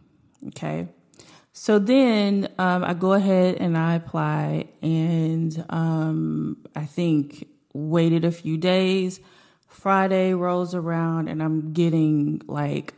Okay. 0.48 0.88
So 1.51 1.77
then 1.77 2.48
um, 2.58 2.84
I 2.84 2.93
go 2.93 3.13
ahead 3.13 3.55
and 3.55 3.77
I 3.77 3.96
apply, 3.96 4.69
and 4.81 5.65
um, 5.69 6.58
I 6.75 6.86
think 6.86 7.48
waited 7.74 8.25
a 8.25 8.31
few 8.31 8.58
days. 8.58 9.19
Friday 9.67 10.34
rolls 10.34 10.75
around 10.75 11.27
and 11.27 11.41
I'm 11.41 11.74
getting 11.74 12.41
like 12.48 12.93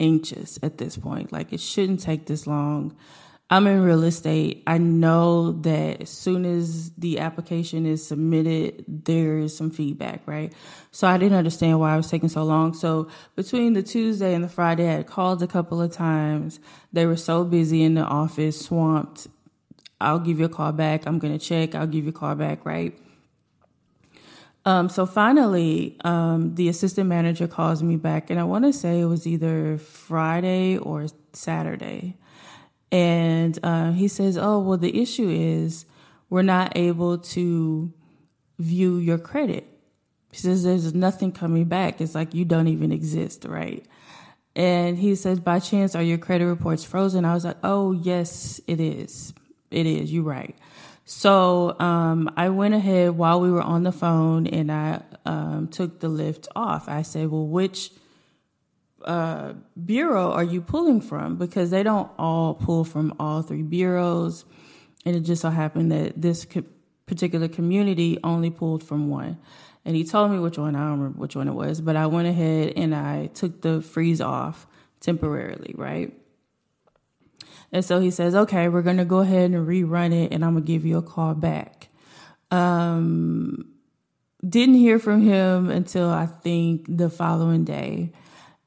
anxious 0.00 0.58
at 0.62 0.78
this 0.78 0.96
point. 0.96 1.32
Like 1.32 1.52
it 1.52 1.60
shouldn't 1.60 2.00
take 2.00 2.26
this 2.26 2.46
long. 2.46 2.96
I'm 3.48 3.68
in 3.68 3.82
real 3.82 4.02
estate. 4.02 4.64
I 4.66 4.78
know 4.78 5.52
that 5.52 6.02
as 6.02 6.10
soon 6.10 6.44
as 6.44 6.90
the 6.92 7.20
application 7.20 7.86
is 7.86 8.04
submitted, 8.04 8.84
there 8.88 9.38
is 9.38 9.56
some 9.56 9.70
feedback, 9.70 10.22
right? 10.26 10.52
So 10.90 11.06
I 11.06 11.16
didn't 11.16 11.38
understand 11.38 11.78
why 11.78 11.94
it 11.94 11.96
was 11.96 12.10
taking 12.10 12.28
so 12.28 12.42
long. 12.42 12.74
So 12.74 13.08
between 13.36 13.74
the 13.74 13.84
Tuesday 13.84 14.34
and 14.34 14.42
the 14.42 14.48
Friday, 14.48 14.88
I 14.88 14.94
had 14.94 15.06
called 15.06 15.44
a 15.44 15.46
couple 15.46 15.80
of 15.80 15.92
times. 15.92 16.58
They 16.92 17.06
were 17.06 17.16
so 17.16 17.44
busy 17.44 17.84
in 17.84 17.94
the 17.94 18.02
office, 18.02 18.58
swamped. 18.58 19.28
I'll 20.00 20.18
give 20.18 20.40
you 20.40 20.46
a 20.46 20.50
call 20.50 20.72
back. 20.72 21.06
I'm 21.06 21.20
going 21.20 21.38
to 21.38 21.44
check. 21.44 21.76
I'll 21.76 21.86
give 21.86 22.04
you 22.04 22.10
a 22.10 22.12
call 22.12 22.34
back, 22.34 22.66
right? 22.66 22.98
Um, 24.64 24.88
so 24.88 25.06
finally, 25.06 25.96
um, 26.04 26.56
the 26.56 26.68
assistant 26.68 27.08
manager 27.08 27.46
calls 27.46 27.80
me 27.80 27.94
back, 27.96 28.28
and 28.28 28.40
I 28.40 28.42
want 28.42 28.64
to 28.64 28.72
say 28.72 29.00
it 29.00 29.04
was 29.04 29.24
either 29.24 29.78
Friday 29.78 30.76
or 30.76 31.06
Saturday. 31.32 32.16
And 32.92 33.58
uh, 33.62 33.92
he 33.92 34.08
says, 34.08 34.36
Oh, 34.36 34.60
well, 34.60 34.78
the 34.78 35.00
issue 35.00 35.28
is 35.28 35.86
we're 36.30 36.42
not 36.42 36.76
able 36.76 37.18
to 37.18 37.92
view 38.58 38.96
your 38.96 39.18
credit. 39.18 39.66
He 40.30 40.38
says, 40.38 40.64
There's 40.64 40.94
nothing 40.94 41.32
coming 41.32 41.64
back. 41.64 42.00
It's 42.00 42.14
like 42.14 42.34
you 42.34 42.44
don't 42.44 42.68
even 42.68 42.92
exist, 42.92 43.44
right? 43.44 43.84
And 44.54 44.98
he 44.98 45.14
says, 45.14 45.40
By 45.40 45.58
chance, 45.58 45.94
are 45.94 46.02
your 46.02 46.18
credit 46.18 46.46
reports 46.46 46.84
frozen? 46.84 47.24
I 47.24 47.34
was 47.34 47.44
like, 47.44 47.58
Oh, 47.62 47.92
yes, 47.92 48.60
it 48.66 48.80
is. 48.80 49.34
It 49.70 49.86
is. 49.86 50.12
You're 50.12 50.24
right. 50.24 50.56
So 51.04 51.78
um, 51.78 52.32
I 52.36 52.48
went 52.48 52.74
ahead 52.74 53.12
while 53.12 53.40
we 53.40 53.50
were 53.50 53.62
on 53.62 53.84
the 53.84 53.92
phone 53.92 54.46
and 54.46 54.72
I 54.72 55.02
um, 55.24 55.68
took 55.68 56.00
the 56.00 56.08
lift 56.08 56.48
off. 56.56 56.88
I 56.88 57.02
said, 57.02 57.30
Well, 57.30 57.46
which 57.46 57.90
uh, 59.04 59.54
bureau 59.84 60.32
are 60.32 60.44
you 60.44 60.60
pulling 60.60 61.00
from? 61.00 61.36
Because 61.36 61.70
they 61.70 61.82
don't 61.82 62.10
all 62.18 62.54
pull 62.54 62.84
from 62.84 63.14
all 63.18 63.42
three 63.42 63.62
bureaus. 63.62 64.44
And 65.04 65.14
it 65.14 65.20
just 65.20 65.42
so 65.42 65.50
happened 65.50 65.92
that 65.92 66.20
this 66.20 66.44
co- 66.44 66.64
particular 67.06 67.48
community 67.48 68.18
only 68.24 68.50
pulled 68.50 68.82
from 68.82 69.08
one. 69.08 69.38
And 69.84 69.94
he 69.94 70.02
told 70.02 70.32
me 70.32 70.38
which 70.40 70.58
one, 70.58 70.74
I 70.74 70.80
don't 70.80 70.98
remember 70.98 71.18
which 71.18 71.36
one 71.36 71.46
it 71.46 71.54
was, 71.54 71.80
but 71.80 71.94
I 71.94 72.06
went 72.06 72.26
ahead 72.26 72.72
and 72.76 72.92
I 72.92 73.26
took 73.28 73.62
the 73.62 73.80
freeze 73.80 74.20
off 74.20 74.66
temporarily, 74.98 75.74
right? 75.76 76.12
And 77.72 77.84
so 77.84 78.00
he 78.00 78.10
says, 78.10 78.34
okay, 78.34 78.68
we're 78.68 78.82
going 78.82 78.96
to 78.96 79.04
go 79.04 79.18
ahead 79.18 79.50
and 79.52 79.66
rerun 79.66 80.12
it 80.12 80.32
and 80.32 80.44
I'm 80.44 80.54
going 80.54 80.64
to 80.64 80.72
give 80.72 80.84
you 80.84 80.98
a 80.98 81.02
call 81.02 81.34
back. 81.34 81.88
Um, 82.50 83.72
didn't 84.46 84.76
hear 84.76 84.98
from 84.98 85.22
him 85.22 85.70
until 85.70 86.08
I 86.08 86.26
think 86.26 86.86
the 86.88 87.10
following 87.10 87.64
day. 87.64 88.12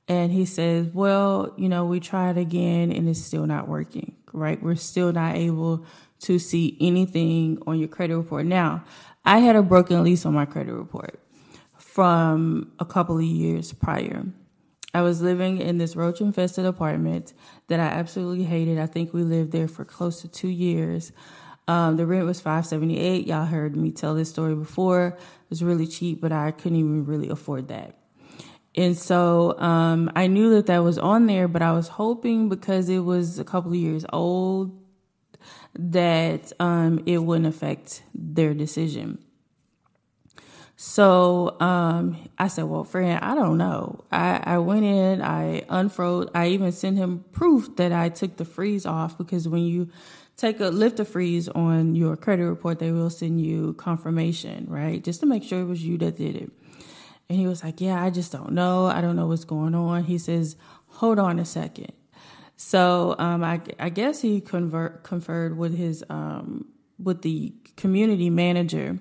And 0.10 0.32
he 0.32 0.46
says, 0.46 0.88
well, 0.92 1.54
you 1.56 1.70
know, 1.70 1.86
we 1.86 2.00
tried 2.00 2.38
again 2.38 2.92
and 2.92 3.08
it's 3.08 3.22
still 3.22 3.46
not 3.46 3.68
working, 3.68 4.16
right? 4.34 4.62
We're 4.62 4.76
still 4.76 5.14
not 5.14 5.36
able 5.36 5.86
to 6.22 6.40
see 6.40 6.76
anything 6.82 7.60
on 7.68 7.78
your 7.78 7.88
credit 7.88 8.18
report. 8.18 8.48
Now, 8.48 8.84
I 9.24 9.38
had 9.38 9.56
a 9.56 9.62
broken 9.62 10.04
lease 10.04 10.26
on 10.26 10.34
my 10.34 10.46
credit 10.46 10.74
report 10.74 11.20
from 11.78 12.72
a 12.80 12.86
couple 12.86 13.18
of 13.20 13.24
years 13.24 13.72
prior. 13.72 14.26
I 14.96 15.04
was 15.04 15.22
living 15.22 15.60
in 15.60 15.78
this 15.78 15.96
roach 15.96 16.20
infested 16.22 16.66
apartment 16.66 17.34
that 17.68 17.80
I 17.80 17.84
absolutely 17.84 18.46
hated. 18.46 18.80
I 18.80 18.88
think 18.88 19.14
we 19.14 19.22
lived 19.22 19.52
there 19.52 19.68
for 19.68 19.86
close 19.86 20.22
to 20.22 20.28
two 20.28 20.48
years. 20.48 21.12
Um, 21.68 21.98
the 21.98 22.08
rent 22.08 22.26
was 22.26 22.42
five 22.42 22.66
seventy 22.66 22.98
eight. 22.98 23.28
Y'all 23.28 23.46
heard 23.46 23.76
me 23.76 23.92
tell 23.92 24.16
this 24.16 24.32
story 24.32 24.56
before. 24.56 25.10
It 25.10 25.50
was 25.52 25.64
really 25.64 25.86
cheap, 25.86 26.20
but 26.20 26.32
I 26.32 26.50
couldn't 26.50 26.80
even 26.80 27.06
really 27.06 27.30
afford 27.30 27.68
that. 27.68 27.99
And 28.76 28.98
so 28.98 29.60
um, 29.60 30.12
I 30.16 30.28
knew 30.28 30.52
that 30.52 30.68
that 30.68 30.80
was 30.80 30.98
on 30.98 31.26
there, 31.26 31.48
but 31.48 31.62
I 31.62 31.72
was 31.72 31.88
hoping 31.88 32.50
because 32.50 32.90
it 32.90 33.00
was 33.00 33.40
a 33.40 33.44
couple 33.44 33.72
of 33.72 33.78
years 33.78 34.06
old 34.14 34.80
that 35.78 36.52
um, 36.60 37.04
it 37.06 37.20
wouldn't 37.20 37.48
affect 37.48 38.04
their 38.14 38.54
decision. 38.54 39.24
So 40.76 41.60
um, 41.60 42.30
I 42.38 42.48
said, 42.48 42.64
Well, 42.64 42.86
friend, 42.86 43.20
I 43.22 43.36
don't 43.36 43.58
know. 43.58 44.06
I, 44.14 44.42
I 44.42 44.58
went 44.60 44.86
in, 44.86 45.22
I 45.22 45.64
unfroze, 45.70 46.30
I 46.34 46.48
even 46.48 46.72
sent 46.72 46.98
him 46.98 47.26
proof 47.34 47.76
that 47.76 47.92
I 47.92 48.08
took 48.08 48.38
the 48.38 48.46
freeze 48.46 48.86
off 48.86 49.18
because 49.18 49.46
when 49.46 49.64
you 49.64 49.90
take 50.38 50.62
a 50.62 50.68
lift 50.68 51.02
a 51.02 51.06
freeze 51.06 51.50
on 51.50 51.96
your 51.96 52.16
credit 52.16 52.46
report, 52.46 52.80
they 52.80 52.94
will 52.94 53.10
send 53.10 53.42
you 53.42 53.74
confirmation, 53.74 54.68
right? 54.70 55.04
Just 55.04 55.20
to 55.20 55.26
make 55.26 55.44
sure 55.44 55.60
it 55.60 55.66
was 55.66 55.84
you 55.84 55.98
that 55.98 56.16
did 56.16 56.38
it. 56.38 56.52
And 57.30 57.38
he 57.38 57.48
was 57.48 57.64
like, 57.64 57.80
Yeah, 57.82 58.04
I 58.04 58.10
just 58.10 58.32
don't 58.32 58.52
know. 58.52 58.88
I 58.88 59.02
don't 59.02 59.16
know 59.16 59.28
what's 59.28 59.46
going 59.46 59.76
on. 59.76 60.04
He 60.04 60.18
says, 60.18 60.56
Hold 60.88 61.20
on 61.20 61.40
a 61.40 61.46
second. 61.46 61.94
So 62.58 63.16
um, 63.20 63.44
I, 63.44 63.62
I 63.80 63.90
guess 63.90 64.22
he 64.22 64.42
convert, 64.42 65.04
conferred 65.04 65.58
with 65.58 65.78
his 65.78 66.04
um, 66.10 66.66
with 67.02 67.22
the 67.22 67.54
community 67.78 68.30
manager 68.30 69.00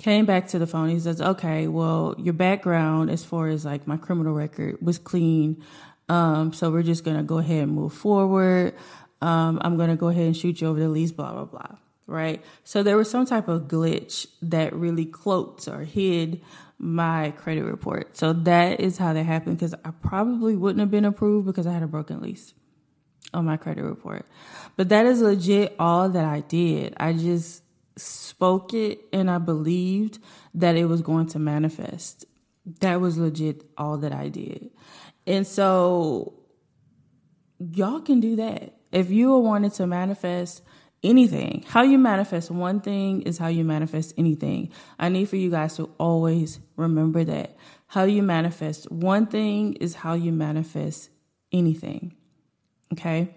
came 0.00 0.24
back 0.24 0.48
to 0.48 0.58
the 0.58 0.66
phone. 0.66 0.88
He 0.88 0.98
says, 0.98 1.20
okay, 1.20 1.68
well, 1.68 2.14
your 2.18 2.34
background 2.34 3.10
as 3.10 3.24
far 3.24 3.48
as 3.48 3.64
like 3.64 3.86
my 3.86 3.96
criminal 3.96 4.32
record 4.32 4.78
was 4.80 4.98
clean. 4.98 5.62
Um, 6.08 6.52
so 6.52 6.70
we're 6.70 6.82
just 6.82 7.04
to 7.16 7.22
go 7.22 7.38
ahead 7.38 7.64
and 7.64 7.72
move 7.72 7.92
forward. 7.92 8.74
Um, 9.20 9.60
I'm 9.62 9.76
to 9.90 9.96
go 9.96 10.08
ahead 10.08 10.24
and 10.24 10.36
shoot 10.36 10.60
you 10.60 10.68
over 10.68 10.80
the 10.80 10.88
lease, 10.88 11.12
blah, 11.12 11.32
blah, 11.32 11.44
blah. 11.44 11.76
Right. 12.10 12.44
So 12.64 12.82
there 12.82 12.96
was 12.98 13.10
some 13.10 13.26
type 13.26 13.48
of 13.48 13.68
glitch 13.68 14.26
that 14.42 14.74
really 14.74 15.06
cloaked 15.06 15.68
or 15.68 15.84
hid 15.84 16.42
my 16.78 17.32
credit 17.32 17.64
report. 17.64 18.16
So 18.16 18.32
that 18.34 18.80
is 18.80 18.98
how 18.98 19.12
that 19.14 19.24
happened 19.24 19.58
because 19.58 19.74
I 19.84 19.92
probably 19.92 20.56
wouldn't 20.56 20.80
have 20.80 20.90
been 20.90 21.06
approved 21.06 21.46
because 21.46 21.66
I 21.68 21.72
had 21.72 21.84
a 21.84 21.88
broken 21.88 22.20
lease. 22.20 22.54
on 23.32 23.44
my 23.44 23.56
credit 23.56 23.84
report. 23.84 24.26
But 24.76 24.88
that 24.90 25.06
is 25.06 25.20
legit 25.20 25.74
all 25.78 26.08
that 26.10 26.24
I 26.24 26.40
did. 26.40 26.94
I 26.98 27.12
just 27.12 27.62
spoke 27.96 28.74
it 28.74 29.00
and 29.12 29.30
I 29.30 29.38
believed 29.38 30.18
that 30.54 30.76
it 30.76 30.86
was 30.86 31.02
going 31.02 31.26
to 31.28 31.38
manifest. 31.38 32.24
That 32.80 33.00
was 33.00 33.18
legit 33.18 33.64
all 33.76 33.98
that 33.98 34.12
I 34.12 34.28
did. 34.28 34.70
And 35.26 35.46
so 35.46 36.34
y'all 37.58 38.00
can 38.00 38.20
do 38.20 38.36
that. 38.36 38.76
If 38.92 39.10
you 39.10 39.34
are 39.34 39.40
wanting 39.40 39.70
to 39.72 39.86
manifest 39.86 40.62
anything, 41.02 41.64
how 41.68 41.82
you 41.82 41.98
manifest 41.98 42.50
one 42.50 42.80
thing 42.80 43.22
is 43.22 43.38
how 43.38 43.48
you 43.48 43.64
manifest 43.64 44.14
anything. 44.18 44.70
I 44.98 45.08
need 45.08 45.28
for 45.28 45.36
you 45.36 45.50
guys 45.50 45.76
to 45.76 45.90
always 45.98 46.60
remember 46.76 47.24
that. 47.24 47.56
How 47.88 48.04
you 48.04 48.22
manifest 48.22 48.90
one 48.90 49.26
thing 49.26 49.74
is 49.74 49.94
how 49.94 50.14
you 50.14 50.32
manifest 50.32 51.10
anything. 51.52 52.14
Okay? 52.92 53.34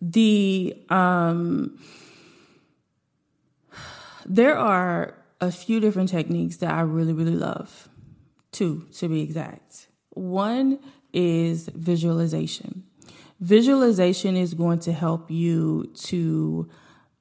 The 0.00 0.76
um 0.88 1.78
there 4.24 4.56
are 4.56 5.14
a 5.40 5.50
few 5.50 5.80
different 5.80 6.08
techniques 6.08 6.58
that 6.58 6.72
I 6.72 6.82
really 6.82 7.12
really 7.12 7.36
love. 7.36 7.88
Two 8.52 8.86
to 8.98 9.08
be 9.08 9.22
exact. 9.22 9.88
One 10.10 10.78
is 11.12 11.68
visualization. 11.74 12.84
Visualization 13.42 14.36
is 14.36 14.54
going 14.54 14.78
to 14.78 14.92
help 14.92 15.28
you 15.28 15.90
to 15.96 16.70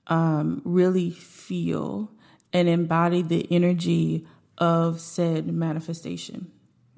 um, 0.06 0.62
really 0.64 1.10
feel 1.10 2.12
and 2.54 2.70
embody 2.70 3.24
the 3.24 3.52
energy 3.52 4.28
of 4.60 5.02
said 5.02 5.48
manifestation. 5.48 6.52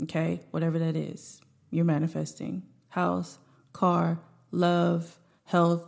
Okay, 0.03 0.41
whatever 0.51 0.77
that 0.77 0.97
is, 0.97 1.39
you're 1.71 1.85
manifesting 1.85 2.63
house, 2.89 3.39
car, 3.71 4.19
love, 4.51 5.17
health. 5.45 5.87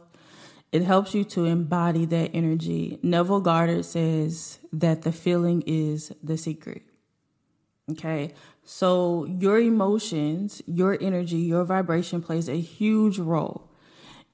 It 0.72 0.84
helps 0.84 1.14
you 1.14 1.26
to 1.26 1.44
embody 1.44 2.06
that 2.06 2.32
energy. 2.34 3.00
Neville 3.04 3.42
Goddard 3.42 3.84
says 3.84 4.60
that 4.72 5.02
the 5.02 5.12
feeling 5.12 5.62
is 5.68 6.14
the 6.24 6.38
secret. 6.38 6.84
Okay. 7.92 8.34
So 8.64 9.26
your 9.26 9.60
emotions, 9.60 10.62
your 10.66 10.98
energy, 11.00 11.38
your 11.38 11.64
vibration 11.66 12.22
plays 12.22 12.50
a 12.50 12.60
huge 12.60 13.20
role 13.20 13.70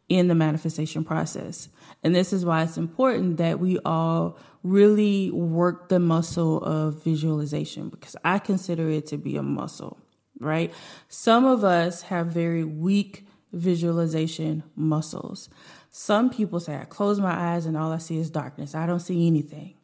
in 0.08 0.28
the 0.28 0.36
manifestation 0.36 1.04
process. 1.04 1.70
And 2.04 2.16
this 2.16 2.32
is 2.32 2.46
why 2.46 2.64
it's 2.64 2.78
important 2.78 3.38
that 3.38 3.60
we 3.60 3.78
all 3.80 4.38
really 4.64 5.32
work 5.32 5.90
the 5.90 6.00
muscle 6.00 6.64
of 6.64 7.04
visualization 7.04 7.90
because 7.90 8.16
I 8.24 8.40
consider 8.40 8.90
it 8.90 9.08
to 9.08 9.18
be 9.18 9.36
a 9.36 9.44
muscle, 9.44 9.98
right? 10.40 10.74
Some 11.10 11.46
of 11.46 11.64
us 11.64 12.04
have 12.04 12.28
very 12.28 12.64
weak 12.64 13.26
visualization 13.52 14.64
muscles. 14.76 15.50
Some 15.90 16.30
people 16.30 16.62
say, 16.62 16.78
I 16.78 16.86
close 16.86 17.20
my 17.20 17.54
eyes 17.54 17.66
and 17.66 17.76
all 17.76 17.92
I 17.92 17.98
see 17.98 18.18
is 18.18 18.30
darkness. 18.30 18.76
I 18.76 18.86
don't 18.86 19.02
see 19.02 19.28
anything 19.28 19.76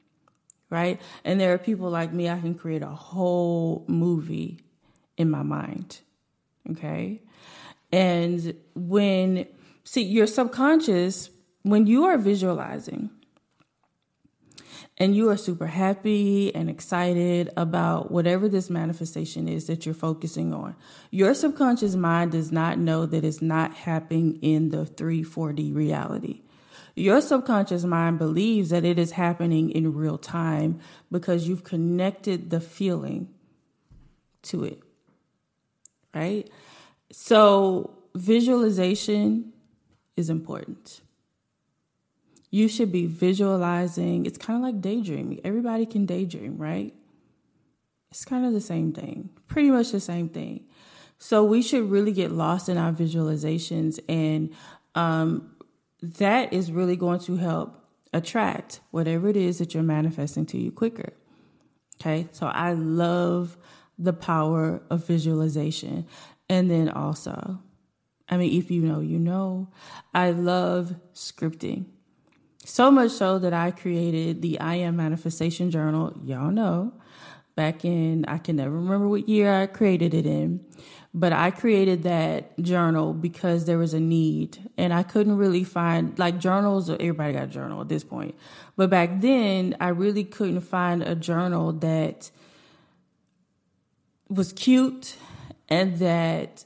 right? 0.69 0.99
And 1.23 1.39
there 1.39 1.53
are 1.53 1.57
people 1.57 1.89
like 1.89 2.13
me, 2.13 2.29
I 2.29 2.39
can 2.39 2.55
create 2.55 2.83
a 2.83 2.87
whole 2.87 3.85
movie 3.87 4.59
in 5.17 5.29
my 5.29 5.43
mind, 5.43 5.99
okay? 6.71 7.21
And 7.91 8.55
when, 8.75 9.47
see, 9.83 10.03
your 10.03 10.27
subconscious, 10.27 11.29
when 11.63 11.87
you 11.87 12.05
are 12.05 12.17
visualizing, 12.17 13.09
and 14.99 15.15
you 15.15 15.29
are 15.29 15.37
super 15.37 15.67
happy 15.67 16.53
and 16.55 16.69
excited 16.69 17.51
about 17.55 18.11
whatever 18.11 18.49
this 18.49 18.69
manifestation 18.69 19.47
is 19.47 19.67
that 19.67 19.85
you're 19.85 19.93
focusing 19.93 20.53
on. 20.53 20.75
Your 21.11 21.33
subconscious 21.35 21.95
mind 21.95 22.31
does 22.31 22.51
not 22.51 22.79
know 22.79 23.05
that 23.05 23.23
it's 23.23 23.41
not 23.41 23.73
happening 23.73 24.39
in 24.41 24.69
the 24.69 24.85
3 24.85 25.23
4D 25.23 25.73
reality. 25.75 26.41
Your 26.97 27.21
subconscious 27.21 27.83
mind 27.83 28.17
believes 28.17 28.71
that 28.71 28.83
it 28.83 28.97
is 28.97 29.11
happening 29.11 29.69
in 29.69 29.93
real 29.93 30.17
time 30.17 30.79
because 31.11 31.47
you've 31.47 31.63
connected 31.63 32.49
the 32.49 32.59
feeling 32.59 33.29
to 34.41 34.63
it. 34.63 34.81
Right? 36.15 36.49
So, 37.11 37.99
visualization 38.15 39.53
is 40.15 40.31
important. 40.31 41.01
You 42.49 42.67
should 42.67 42.91
be 42.91 43.05
visualizing. 43.05 44.25
It's 44.25 44.39
kind 44.39 44.57
of 44.57 44.63
like 44.63 44.81
daydreaming. 44.81 45.41
Everybody 45.43 45.85
can 45.85 46.07
daydream, 46.07 46.57
right? 46.57 46.95
It's 48.09 48.25
kind 48.25 48.43
of 48.43 48.53
the 48.53 48.61
same 48.61 48.91
thing, 48.91 49.29
pretty 49.47 49.69
much 49.69 49.91
the 49.91 49.99
same 49.99 50.29
thing. 50.29 50.63
So, 51.19 51.43
we 51.43 51.61
should 51.61 51.91
really 51.91 52.11
get 52.11 52.31
lost 52.31 52.69
in 52.69 52.77
our 52.79 52.91
visualizations 52.91 53.99
and 54.09 54.51
um, 54.95 55.51
that 56.01 56.53
is 56.53 56.71
really 56.71 56.95
going 56.95 57.19
to 57.21 57.37
help 57.37 57.83
attract 58.13 58.81
whatever 58.91 59.27
it 59.27 59.37
is 59.37 59.57
that 59.57 59.73
you're 59.73 59.83
manifesting 59.83 60.45
to 60.47 60.57
you 60.57 60.71
quicker. 60.71 61.13
Okay, 61.99 62.27
so 62.31 62.47
I 62.47 62.73
love 62.73 63.57
the 63.97 64.13
power 64.13 64.81
of 64.89 65.05
visualization. 65.05 66.05
And 66.49 66.69
then 66.69 66.89
also, 66.89 67.59
I 68.29 68.37
mean, 68.37 68.57
if 68.57 68.69
you 68.69 68.81
know, 68.81 68.99
you 68.99 69.17
know, 69.17 69.69
I 70.13 70.31
love 70.31 70.95
scripting. 71.13 71.85
So 72.63 72.91
much 72.91 73.11
so 73.11 73.39
that 73.39 73.53
I 73.53 73.71
created 73.71 74.41
the 74.41 74.59
I 74.59 74.75
Am 74.75 74.97
Manifestation 74.97 75.71
Journal. 75.71 76.13
Y'all 76.23 76.51
know 76.51 76.93
back 77.57 77.83
in, 77.83 78.23
I 78.29 78.37
can 78.37 78.55
never 78.55 78.71
remember 78.71 79.09
what 79.09 79.27
year 79.27 79.53
I 79.53 79.65
created 79.65 80.13
it 80.13 80.25
in. 80.25 80.65
But 81.13 81.33
I 81.33 81.51
created 81.51 82.03
that 82.03 82.57
journal 82.59 83.13
because 83.13 83.65
there 83.65 83.79
was 83.79 83.93
a 83.93 83.99
need 83.99 84.69
and 84.77 84.93
I 84.93 85.01
couldn't 85.03 85.35
really 85.35 85.63
find 85.63 86.17
like 86.19 86.37
journals, 86.37 86.89
everybody 86.89 87.33
got 87.33 87.43
a 87.43 87.47
journal 87.47 87.81
at 87.81 87.89
this 87.89 88.03
point. 88.03 88.35
But 88.75 88.91
back 88.91 89.19
then, 89.19 89.75
I 89.81 89.89
really 89.89 90.23
couldn't 90.23 90.61
find 90.61 91.01
a 91.01 91.15
journal 91.15 91.73
that 91.73 92.29
was 94.29 94.53
cute 94.53 95.15
and 95.67 95.97
that 95.97 96.63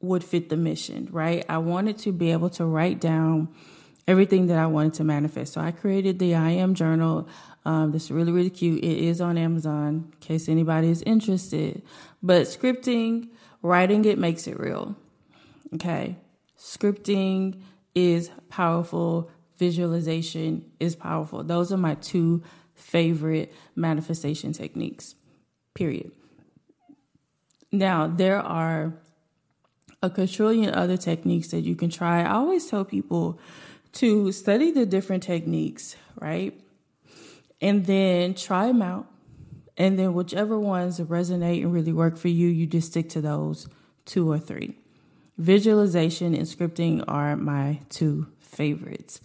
would 0.00 0.22
fit 0.22 0.50
the 0.50 0.56
mission, 0.56 1.08
right? 1.10 1.44
I 1.48 1.58
wanted 1.58 1.96
to 1.98 2.12
be 2.12 2.30
able 2.30 2.50
to 2.50 2.66
write 2.66 3.00
down 3.00 3.48
everything 4.06 4.46
that 4.46 4.58
I 4.58 4.66
wanted 4.66 4.94
to 4.94 5.04
manifest. 5.04 5.52
So 5.54 5.60
I 5.60 5.70
created 5.70 6.18
the 6.18 6.34
I 6.34 6.50
Am 6.50 6.74
Journal. 6.74 7.28
Um, 7.64 7.92
this 7.92 8.04
is 8.04 8.10
really, 8.10 8.32
really 8.32 8.50
cute. 8.50 8.84
It 8.84 8.98
is 8.98 9.20
on 9.20 9.38
Amazon 9.38 10.12
in 10.12 10.18
case 10.20 10.48
anybody 10.48 10.90
is 10.90 11.02
interested. 11.02 11.82
But 12.22 12.42
scripting, 12.42 13.28
Writing 13.64 14.04
it 14.04 14.18
makes 14.18 14.46
it 14.46 14.60
real. 14.60 14.94
Okay. 15.74 16.18
Scripting 16.58 17.62
is 17.94 18.30
powerful. 18.50 19.30
Visualization 19.56 20.70
is 20.78 20.94
powerful. 20.94 21.42
Those 21.42 21.72
are 21.72 21.78
my 21.78 21.94
two 21.94 22.42
favorite 22.74 23.54
manifestation 23.74 24.52
techniques, 24.52 25.14
period. 25.72 26.12
Now, 27.72 28.06
there 28.06 28.38
are 28.38 28.92
a 30.02 30.10
quadrillion 30.10 30.74
other 30.74 30.98
techniques 30.98 31.48
that 31.48 31.60
you 31.60 31.74
can 31.74 31.88
try. 31.88 32.20
I 32.20 32.32
always 32.32 32.66
tell 32.66 32.84
people 32.84 33.40
to 33.94 34.32
study 34.32 34.70
the 34.70 34.86
different 34.86 35.22
techniques, 35.22 35.96
right? 36.20 36.58
And 37.60 37.86
then 37.86 38.34
try 38.34 38.66
them 38.66 38.82
out 38.82 39.06
and 39.76 39.98
then 39.98 40.14
whichever 40.14 40.58
ones 40.58 41.00
resonate 41.00 41.62
and 41.62 41.72
really 41.72 41.92
work 41.92 42.16
for 42.16 42.28
you, 42.28 42.48
you 42.48 42.66
just 42.66 42.88
stick 42.88 43.08
to 43.10 43.20
those 43.20 43.68
two 44.04 44.30
or 44.30 44.38
three. 44.38 44.78
Visualization 45.36 46.34
and 46.34 46.46
scripting 46.46 47.04
are 47.08 47.36
my 47.36 47.80
two 47.88 48.28
favorites. 48.38 49.20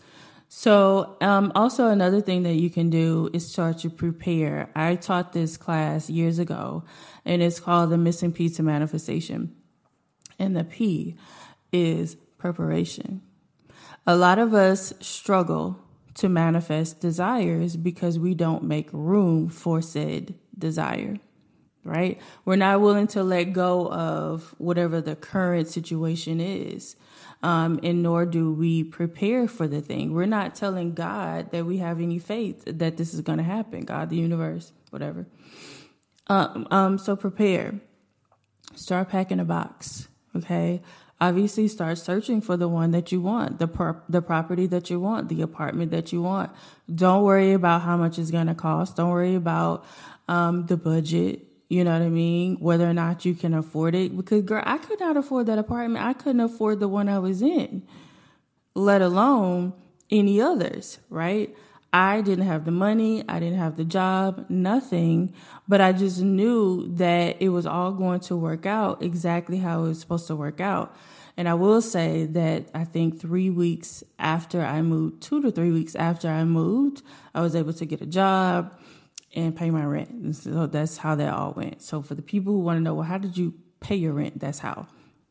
So, 0.52 1.18
um, 1.22 1.52
also 1.54 1.88
another 1.88 2.22
thing 2.22 2.42
that 2.44 2.56
you 2.56 2.72
can 2.72 2.90
do 2.90 3.30
is 3.34 3.48
start 3.48 3.78
to 3.80 3.90
prepare. 3.92 4.72
I 4.76 4.96
taught 4.96 5.34
this 5.34 5.58
class 5.58 6.10
years 6.10 6.40
ago, 6.40 6.84
and 7.24 7.44
it's 7.44 7.60
called 7.60 7.92
the 7.92 7.98
Missing 8.00 8.34
Pizza 8.34 8.64
Manifestation. 8.64 9.56
And 10.40 10.56
the 10.56 10.64
P 10.64 11.16
is 11.72 12.16
preparation. 12.40 13.22
A 14.10 14.17
lot 14.17 14.39
of 14.39 14.56
us 14.56 14.91
struggle 15.02 15.78
to 16.15 16.30
manifest 16.30 17.00
desires 17.00 17.76
because 17.76 18.17
we 18.17 18.34
don't 18.34 18.63
make 18.63 18.89
room 18.91 19.50
for 19.50 19.84
said 19.84 20.34
desire, 20.58 21.19
right? 21.84 22.19
We're 22.43 22.56
not 22.56 22.82
willing 22.82 23.06
to 23.10 23.22
let 23.22 23.54
go 23.54 23.88
of 23.88 24.56
whatever 24.58 25.00
the 25.00 25.15
current 25.15 25.67
situation 25.67 26.41
is. 26.41 26.95
Um, 27.43 27.80
and 27.84 28.02
nor 28.02 28.26
do 28.26 28.52
we 28.52 28.84
prepare 28.84 29.48
for 29.48 29.67
the 29.67 29.80
thing. 29.80 30.12
We're 30.12 30.26
not 30.26 30.56
telling 30.56 30.95
God 30.95 31.52
that 31.52 31.67
we 31.67 31.78
have 31.78 32.02
any 32.02 32.17
faith 32.17 32.63
that 32.65 32.98
this 32.98 33.13
is 33.13 33.22
going 33.22 33.38
to 33.38 33.43
happen, 33.43 33.82
God, 33.82 34.10
the 34.10 34.15
universe, 34.15 34.72
whatever. 34.89 35.28
Um, 36.26 36.67
um, 36.72 36.98
so 36.98 37.15
prepare. 37.15 37.80
Start 38.74 39.10
packing 39.10 39.39
a 39.39 39.45
box, 39.45 40.08
okay? 40.36 40.82
Obviously 41.22 41.68
start 41.68 41.98
searching 41.98 42.42
for 42.42 42.56
the 42.56 42.68
one 42.68 42.92
that 42.92 43.12
you 43.12 43.22
want, 43.22 43.60
the 43.60 43.68
pro- 43.68 44.02
the 44.08 44.22
property 44.22 44.66
that 44.68 44.90
you 44.90 45.00
want, 45.00 45.30
the 45.30 45.42
apartment 45.42 45.92
that 45.92 46.14
you 46.14 46.22
want. 46.22 46.52
Don't 46.94 47.24
worry 47.24 47.54
about 47.54 47.82
how 47.82 47.98
much 47.98 48.18
it's 48.18 48.32
going 48.32 48.48
to 48.48 48.56
cost. 48.56 48.96
Don't 48.96 49.10
worry 49.10 49.36
about 49.36 49.86
um, 50.28 50.66
the 50.68 50.78
budget. 50.78 51.46
You 51.68 51.84
know 51.84 51.94
what 51.94 52.02
I 52.02 52.10
mean? 52.10 52.58
Whether 52.60 52.90
or 52.90 52.94
not 52.94 53.26
you 53.26 53.36
can 53.36 53.54
afford 53.54 53.94
it. 53.94 54.16
Because, 54.16 54.44
girl, 54.44 54.64
I 54.66 54.78
could 54.78 55.00
not 55.00 55.18
afford 55.18 55.46
that 55.48 55.60
apartment. 55.60 56.04
I 56.04 56.14
couldn't 56.14 56.42
afford 56.42 56.80
the 56.80 56.88
one 56.88 57.08
I 57.08 57.20
was 57.20 57.42
in, 57.42 57.84
let 58.74 59.02
alone 59.02 59.74
any 60.10 60.42
others, 60.42 61.00
right? 61.10 61.56
I 61.91 62.21
didn't 62.21 62.45
have 62.45 62.65
the 62.65 62.71
money, 62.71 63.23
I 63.28 63.39
didn't 63.39 63.58
have 63.58 63.75
the 63.75 63.84
job, 63.84 64.45
nothing, 64.47 65.34
but 65.67 65.82
I 65.82 65.91
just 65.91 66.21
knew 66.21 66.88
that 66.95 67.38
it 67.41 67.49
was 67.49 67.65
all 67.65 67.93
going 67.93 68.19
to 68.21 68.36
work 68.36 68.65
out 68.65 69.02
exactly 69.02 69.58
how 69.58 69.84
it 69.84 69.88
was 69.89 69.99
supposed 69.99 70.28
to 70.28 70.36
work 70.36 70.62
out. 70.62 70.95
And 71.36 71.47
I 71.49 71.54
will 71.54 71.82
say 71.82 72.25
that 72.25 72.69
I 72.75 72.84
think 72.84 73.19
three 73.19 73.49
weeks 73.49 74.04
after 74.19 74.62
I 74.62 74.82
moved, 74.82 75.23
two 75.23 75.41
to 75.41 75.52
three 75.52 75.71
weeks 75.71 75.95
after 75.95 76.28
I 76.28 76.43
moved, 76.43 77.02
I 77.34 77.41
was 77.41 77.56
able 77.56 77.73
to 77.73 77.86
get 77.86 78.02
a 78.02 78.06
job 78.06 78.78
and 79.36 79.56
pay 79.56 79.69
my 79.71 79.86
rent. 79.86 80.10
And 80.10 80.36
so 80.36 80.67
that's 80.67 80.97
how 80.97 81.15
that 81.15 81.34
all 81.34 81.54
went. 81.54 81.82
So 81.82 82.02
for 82.02 82.13
the 82.13 82.21
people 82.21 82.54
who 82.54 82.60
want 82.60 82.78
to 82.78 82.82
know, 82.82 82.93
well, 82.93 83.06
how 83.06 83.17
did 83.17 83.38
you 83.38 83.54
pay 83.80 83.95
your 83.95 84.13
rent? 84.13 84.39
That's 84.39 84.60
how. 84.60 84.88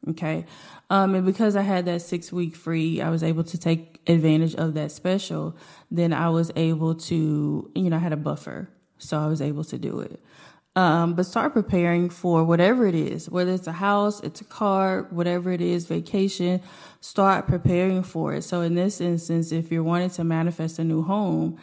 Okay. 0.07 0.47
Um, 0.91 1.15
and 1.15 1.27
because 1.27 1.57
I 1.57 1.63
had 1.63 1.85
that 1.87 2.03
six 2.03 2.33
week 2.33 2.55
free, 2.55 3.01
I 3.01 3.11
was 3.11 3.23
able 3.23 3.45
to 3.45 3.59
take 3.59 4.01
advantage 4.07 4.55
of 4.55 4.75
that 4.75 4.93
special. 4.93 5.57
Then 5.91 6.13
I 6.13 6.29
was 6.29 6.51
able 6.57 6.95
to, 6.95 7.71
you 7.75 7.91
know, 7.91 7.97
I 7.97 8.01
had 8.01 8.13
a 8.13 8.17
buffer. 8.17 8.71
So 8.99 9.19
I 9.19 9.27
was 9.27 9.43
able 9.43 9.65
to 9.65 9.79
do 9.79 10.01
it. 10.01 10.21
Um, 10.77 11.15
but 11.15 11.27
start 11.27 11.53
preparing 11.55 12.09
for 12.09 12.45
whatever 12.45 12.87
it 12.87 12.95
is, 12.95 13.29
whether 13.29 13.53
it's 13.53 13.67
a 13.67 13.73
house, 13.73 14.21
it's 14.21 14.41
a 14.41 14.45
car, 14.45 15.09
whatever 15.11 15.51
it 15.51 15.61
is, 15.61 15.87
vacation, 15.87 16.63
start 17.01 17.49
preparing 17.49 18.05
for 18.05 18.35
it. 18.35 18.43
So 18.43 18.61
in 18.61 18.77
this 18.77 19.01
instance, 19.01 19.51
if 19.51 19.73
you're 19.73 19.83
wanting 19.83 20.11
to 20.11 20.25
manifest 20.25 20.79
a 20.79 20.85
new 20.85 21.03
home, 21.03 21.59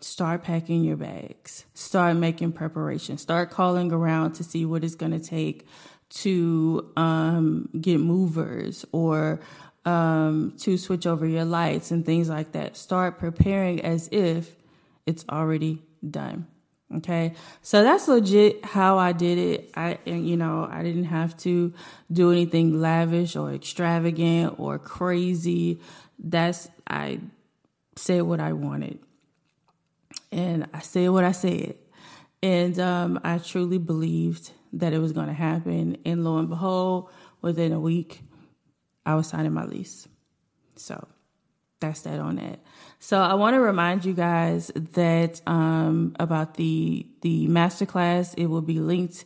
start 0.00 0.42
packing 0.42 0.84
your 0.84 0.96
bags, 0.96 1.64
start 1.72 2.16
making 2.16 2.52
preparations, 2.52 3.22
start 3.22 3.50
calling 3.50 3.90
around 3.90 4.32
to 4.34 4.44
see 4.44 4.66
what 4.66 4.84
it's 4.84 4.94
going 4.94 5.12
to 5.12 5.20
take 5.20 5.66
to 6.10 6.90
um, 6.96 7.68
get 7.80 8.00
movers 8.00 8.84
or 8.92 9.40
um, 9.84 10.54
to 10.58 10.76
switch 10.76 11.06
over 11.06 11.26
your 11.26 11.44
lights 11.44 11.90
and 11.90 12.04
things 12.04 12.28
like 12.28 12.52
that. 12.52 12.76
Start 12.76 13.18
preparing 13.18 13.80
as 13.82 14.08
if 14.12 14.56
it's 15.06 15.24
already 15.30 15.82
done. 16.08 16.46
Okay. 16.96 17.34
So 17.60 17.82
that's 17.82 18.08
legit 18.08 18.64
how 18.64 18.96
I 18.96 19.12
did 19.12 19.38
it. 19.38 19.70
I, 19.74 19.98
and 20.06 20.26
you 20.26 20.36
know, 20.36 20.66
I 20.70 20.82
didn't 20.82 21.04
have 21.04 21.36
to 21.38 21.72
do 22.10 22.32
anything 22.32 22.80
lavish 22.80 23.36
or 23.36 23.52
extravagant 23.52 24.58
or 24.58 24.78
crazy. 24.78 25.80
That's, 26.18 26.68
I 26.86 27.20
said 27.96 28.22
what 28.22 28.40
I 28.40 28.54
wanted 28.54 28.98
and 30.32 30.66
I 30.72 30.80
said 30.80 31.10
what 31.10 31.24
I 31.24 31.32
said. 31.32 31.74
And 32.42 32.78
um, 32.78 33.20
I 33.24 33.38
truly 33.38 33.78
believed 33.78 34.52
that 34.72 34.92
it 34.92 34.98
was 34.98 35.12
going 35.12 35.28
to 35.28 35.32
happen. 35.32 35.98
And 36.04 36.24
lo 36.24 36.38
and 36.38 36.48
behold, 36.48 37.10
within 37.40 37.72
a 37.72 37.80
week, 37.80 38.22
I 39.06 39.14
was 39.14 39.28
signing 39.28 39.52
my 39.52 39.64
lease. 39.64 40.08
So 40.76 41.08
that's 41.80 42.02
that 42.02 42.20
on 42.20 42.36
that. 42.36 42.60
So 42.98 43.20
I 43.20 43.34
want 43.34 43.54
to 43.54 43.60
remind 43.60 44.04
you 44.04 44.12
guys 44.12 44.70
that 44.74 45.40
um, 45.46 46.16
about 46.18 46.54
the 46.54 47.06
the 47.22 47.46
masterclass. 47.48 48.34
It 48.36 48.46
will 48.46 48.62
be 48.62 48.80
linked 48.80 49.24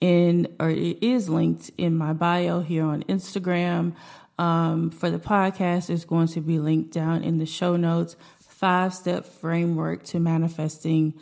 in, 0.00 0.48
or 0.58 0.70
it 0.70 1.02
is 1.02 1.28
linked 1.28 1.70
in 1.78 1.96
my 1.96 2.12
bio 2.12 2.60
here 2.60 2.84
on 2.84 3.04
Instagram. 3.04 3.94
Um, 4.38 4.90
for 4.90 5.10
the 5.10 5.18
podcast, 5.18 5.90
it's 5.90 6.04
going 6.04 6.26
to 6.28 6.40
be 6.40 6.58
linked 6.58 6.92
down 6.92 7.22
in 7.22 7.38
the 7.38 7.46
show 7.46 7.76
notes 7.76 8.16
five 8.62 8.94
step 8.94 9.26
framework 9.26 10.04
to 10.04 10.20
manifesting 10.20 11.14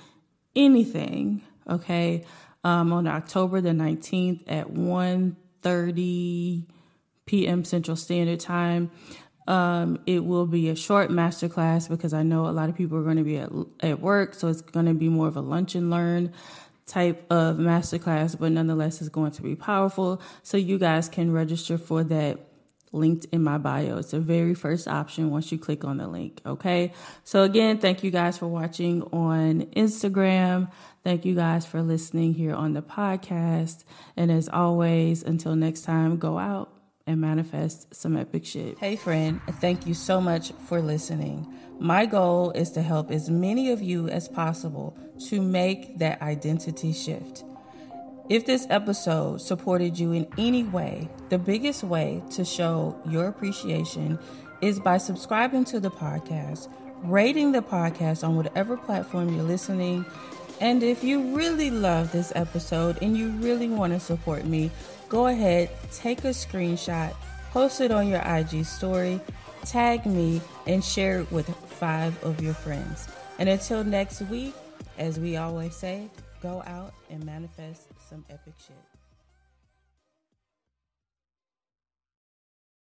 anything. 0.54 1.42
Okay. 1.68 2.24
Um, 2.62 2.92
on 2.92 3.06
October 3.06 3.60
the 3.62 3.70
19th 3.70 4.42
at 4.46 4.68
1.30 4.68 6.66
p.m. 7.24 7.64
Central 7.64 7.96
Standard 7.96 8.40
Time. 8.40 8.90
Um, 9.48 9.98
it 10.06 10.24
will 10.24 10.46
be 10.46 10.68
a 10.68 10.76
short 10.76 11.10
masterclass 11.10 11.88
because 11.88 12.12
I 12.12 12.22
know 12.22 12.46
a 12.46 12.52
lot 12.52 12.68
of 12.68 12.76
people 12.76 12.98
are 12.98 13.02
going 13.02 13.16
to 13.16 13.24
be 13.24 13.38
at, 13.38 13.50
at 13.80 14.00
work, 14.00 14.34
so 14.34 14.48
it's 14.48 14.60
going 14.60 14.86
to 14.86 14.94
be 14.94 15.08
more 15.08 15.26
of 15.26 15.36
a 15.36 15.40
lunch 15.40 15.74
and 15.74 15.90
learn 15.90 16.32
type 16.90 17.24
of 17.30 17.56
masterclass, 17.56 18.38
but 18.38 18.52
nonetheless, 18.52 19.00
it's 19.00 19.08
going 19.08 19.30
to 19.32 19.42
be 19.42 19.54
powerful. 19.54 20.20
So 20.42 20.56
you 20.56 20.78
guys 20.78 21.08
can 21.08 21.32
register 21.32 21.78
for 21.78 22.04
that 22.04 22.50
linked 22.92 23.26
in 23.26 23.42
my 23.42 23.58
bio. 23.58 23.98
It's 23.98 24.10
the 24.10 24.20
very 24.20 24.54
first 24.54 24.88
option 24.88 25.30
once 25.30 25.52
you 25.52 25.58
click 25.58 25.84
on 25.84 25.98
the 25.98 26.08
link. 26.08 26.40
Okay. 26.44 26.92
So 27.22 27.44
again, 27.44 27.78
thank 27.78 28.02
you 28.02 28.10
guys 28.10 28.36
for 28.36 28.48
watching 28.48 29.02
on 29.12 29.62
Instagram. 29.76 30.70
Thank 31.02 31.24
you 31.24 31.34
guys 31.34 31.64
for 31.64 31.82
listening 31.82 32.34
here 32.34 32.54
on 32.54 32.74
the 32.74 32.82
podcast. 32.82 33.84
And 34.16 34.30
as 34.30 34.48
always, 34.48 35.22
until 35.22 35.56
next 35.56 35.82
time, 35.82 36.18
go 36.18 36.38
out 36.38 36.72
and 37.06 37.20
manifest 37.20 37.94
some 37.94 38.16
epic 38.16 38.44
shit. 38.44 38.78
Hey, 38.78 38.96
friend, 38.96 39.40
thank 39.60 39.86
you 39.86 39.94
so 39.94 40.20
much 40.20 40.52
for 40.68 40.82
listening. 40.82 41.46
My 41.78 42.04
goal 42.04 42.50
is 42.50 42.70
to 42.72 42.82
help 42.82 43.10
as 43.10 43.30
many 43.30 43.70
of 43.70 43.82
you 43.82 44.08
as 44.08 44.28
possible 44.28 44.94
to 45.28 45.40
make 45.40 45.98
that 45.98 46.20
identity 46.20 46.92
shift. 46.92 47.44
If 48.28 48.44
this 48.44 48.66
episode 48.68 49.40
supported 49.40 49.98
you 49.98 50.12
in 50.12 50.26
any 50.36 50.62
way, 50.62 51.08
the 51.30 51.38
biggest 51.38 51.82
way 51.82 52.22
to 52.30 52.44
show 52.44 53.00
your 53.08 53.26
appreciation 53.26 54.18
is 54.60 54.78
by 54.78 54.98
subscribing 54.98 55.64
to 55.64 55.80
the 55.80 55.90
podcast, 55.90 56.68
rating 57.02 57.52
the 57.52 57.62
podcast 57.62 58.22
on 58.22 58.36
whatever 58.36 58.76
platform 58.76 59.34
you're 59.34 59.42
listening. 59.42 60.04
And 60.60 60.82
if 60.82 61.02
you 61.02 61.34
really 61.34 61.70
love 61.70 62.12
this 62.12 62.32
episode 62.36 62.98
and 63.00 63.16
you 63.16 63.30
really 63.30 63.68
want 63.68 63.94
to 63.94 64.00
support 64.00 64.44
me, 64.44 64.70
go 65.08 65.26
ahead, 65.26 65.70
take 65.90 66.24
a 66.24 66.28
screenshot, 66.28 67.14
post 67.50 67.80
it 67.80 67.90
on 67.90 68.08
your 68.08 68.20
IG 68.20 68.66
story, 68.66 69.20
tag 69.64 70.04
me, 70.04 70.42
and 70.66 70.84
share 70.84 71.20
it 71.20 71.32
with 71.32 71.48
five 71.66 72.22
of 72.22 72.42
your 72.42 72.54
friends. 72.54 73.08
And 73.38 73.48
until 73.48 73.82
next 73.84 74.20
week, 74.22 74.54
as 74.98 75.18
we 75.18 75.38
always 75.38 75.74
say, 75.74 76.10
go 76.42 76.62
out 76.66 76.92
and 77.08 77.24
manifest 77.24 77.88
some 78.08 78.24
epic 78.28 78.54
shit. 78.58 78.89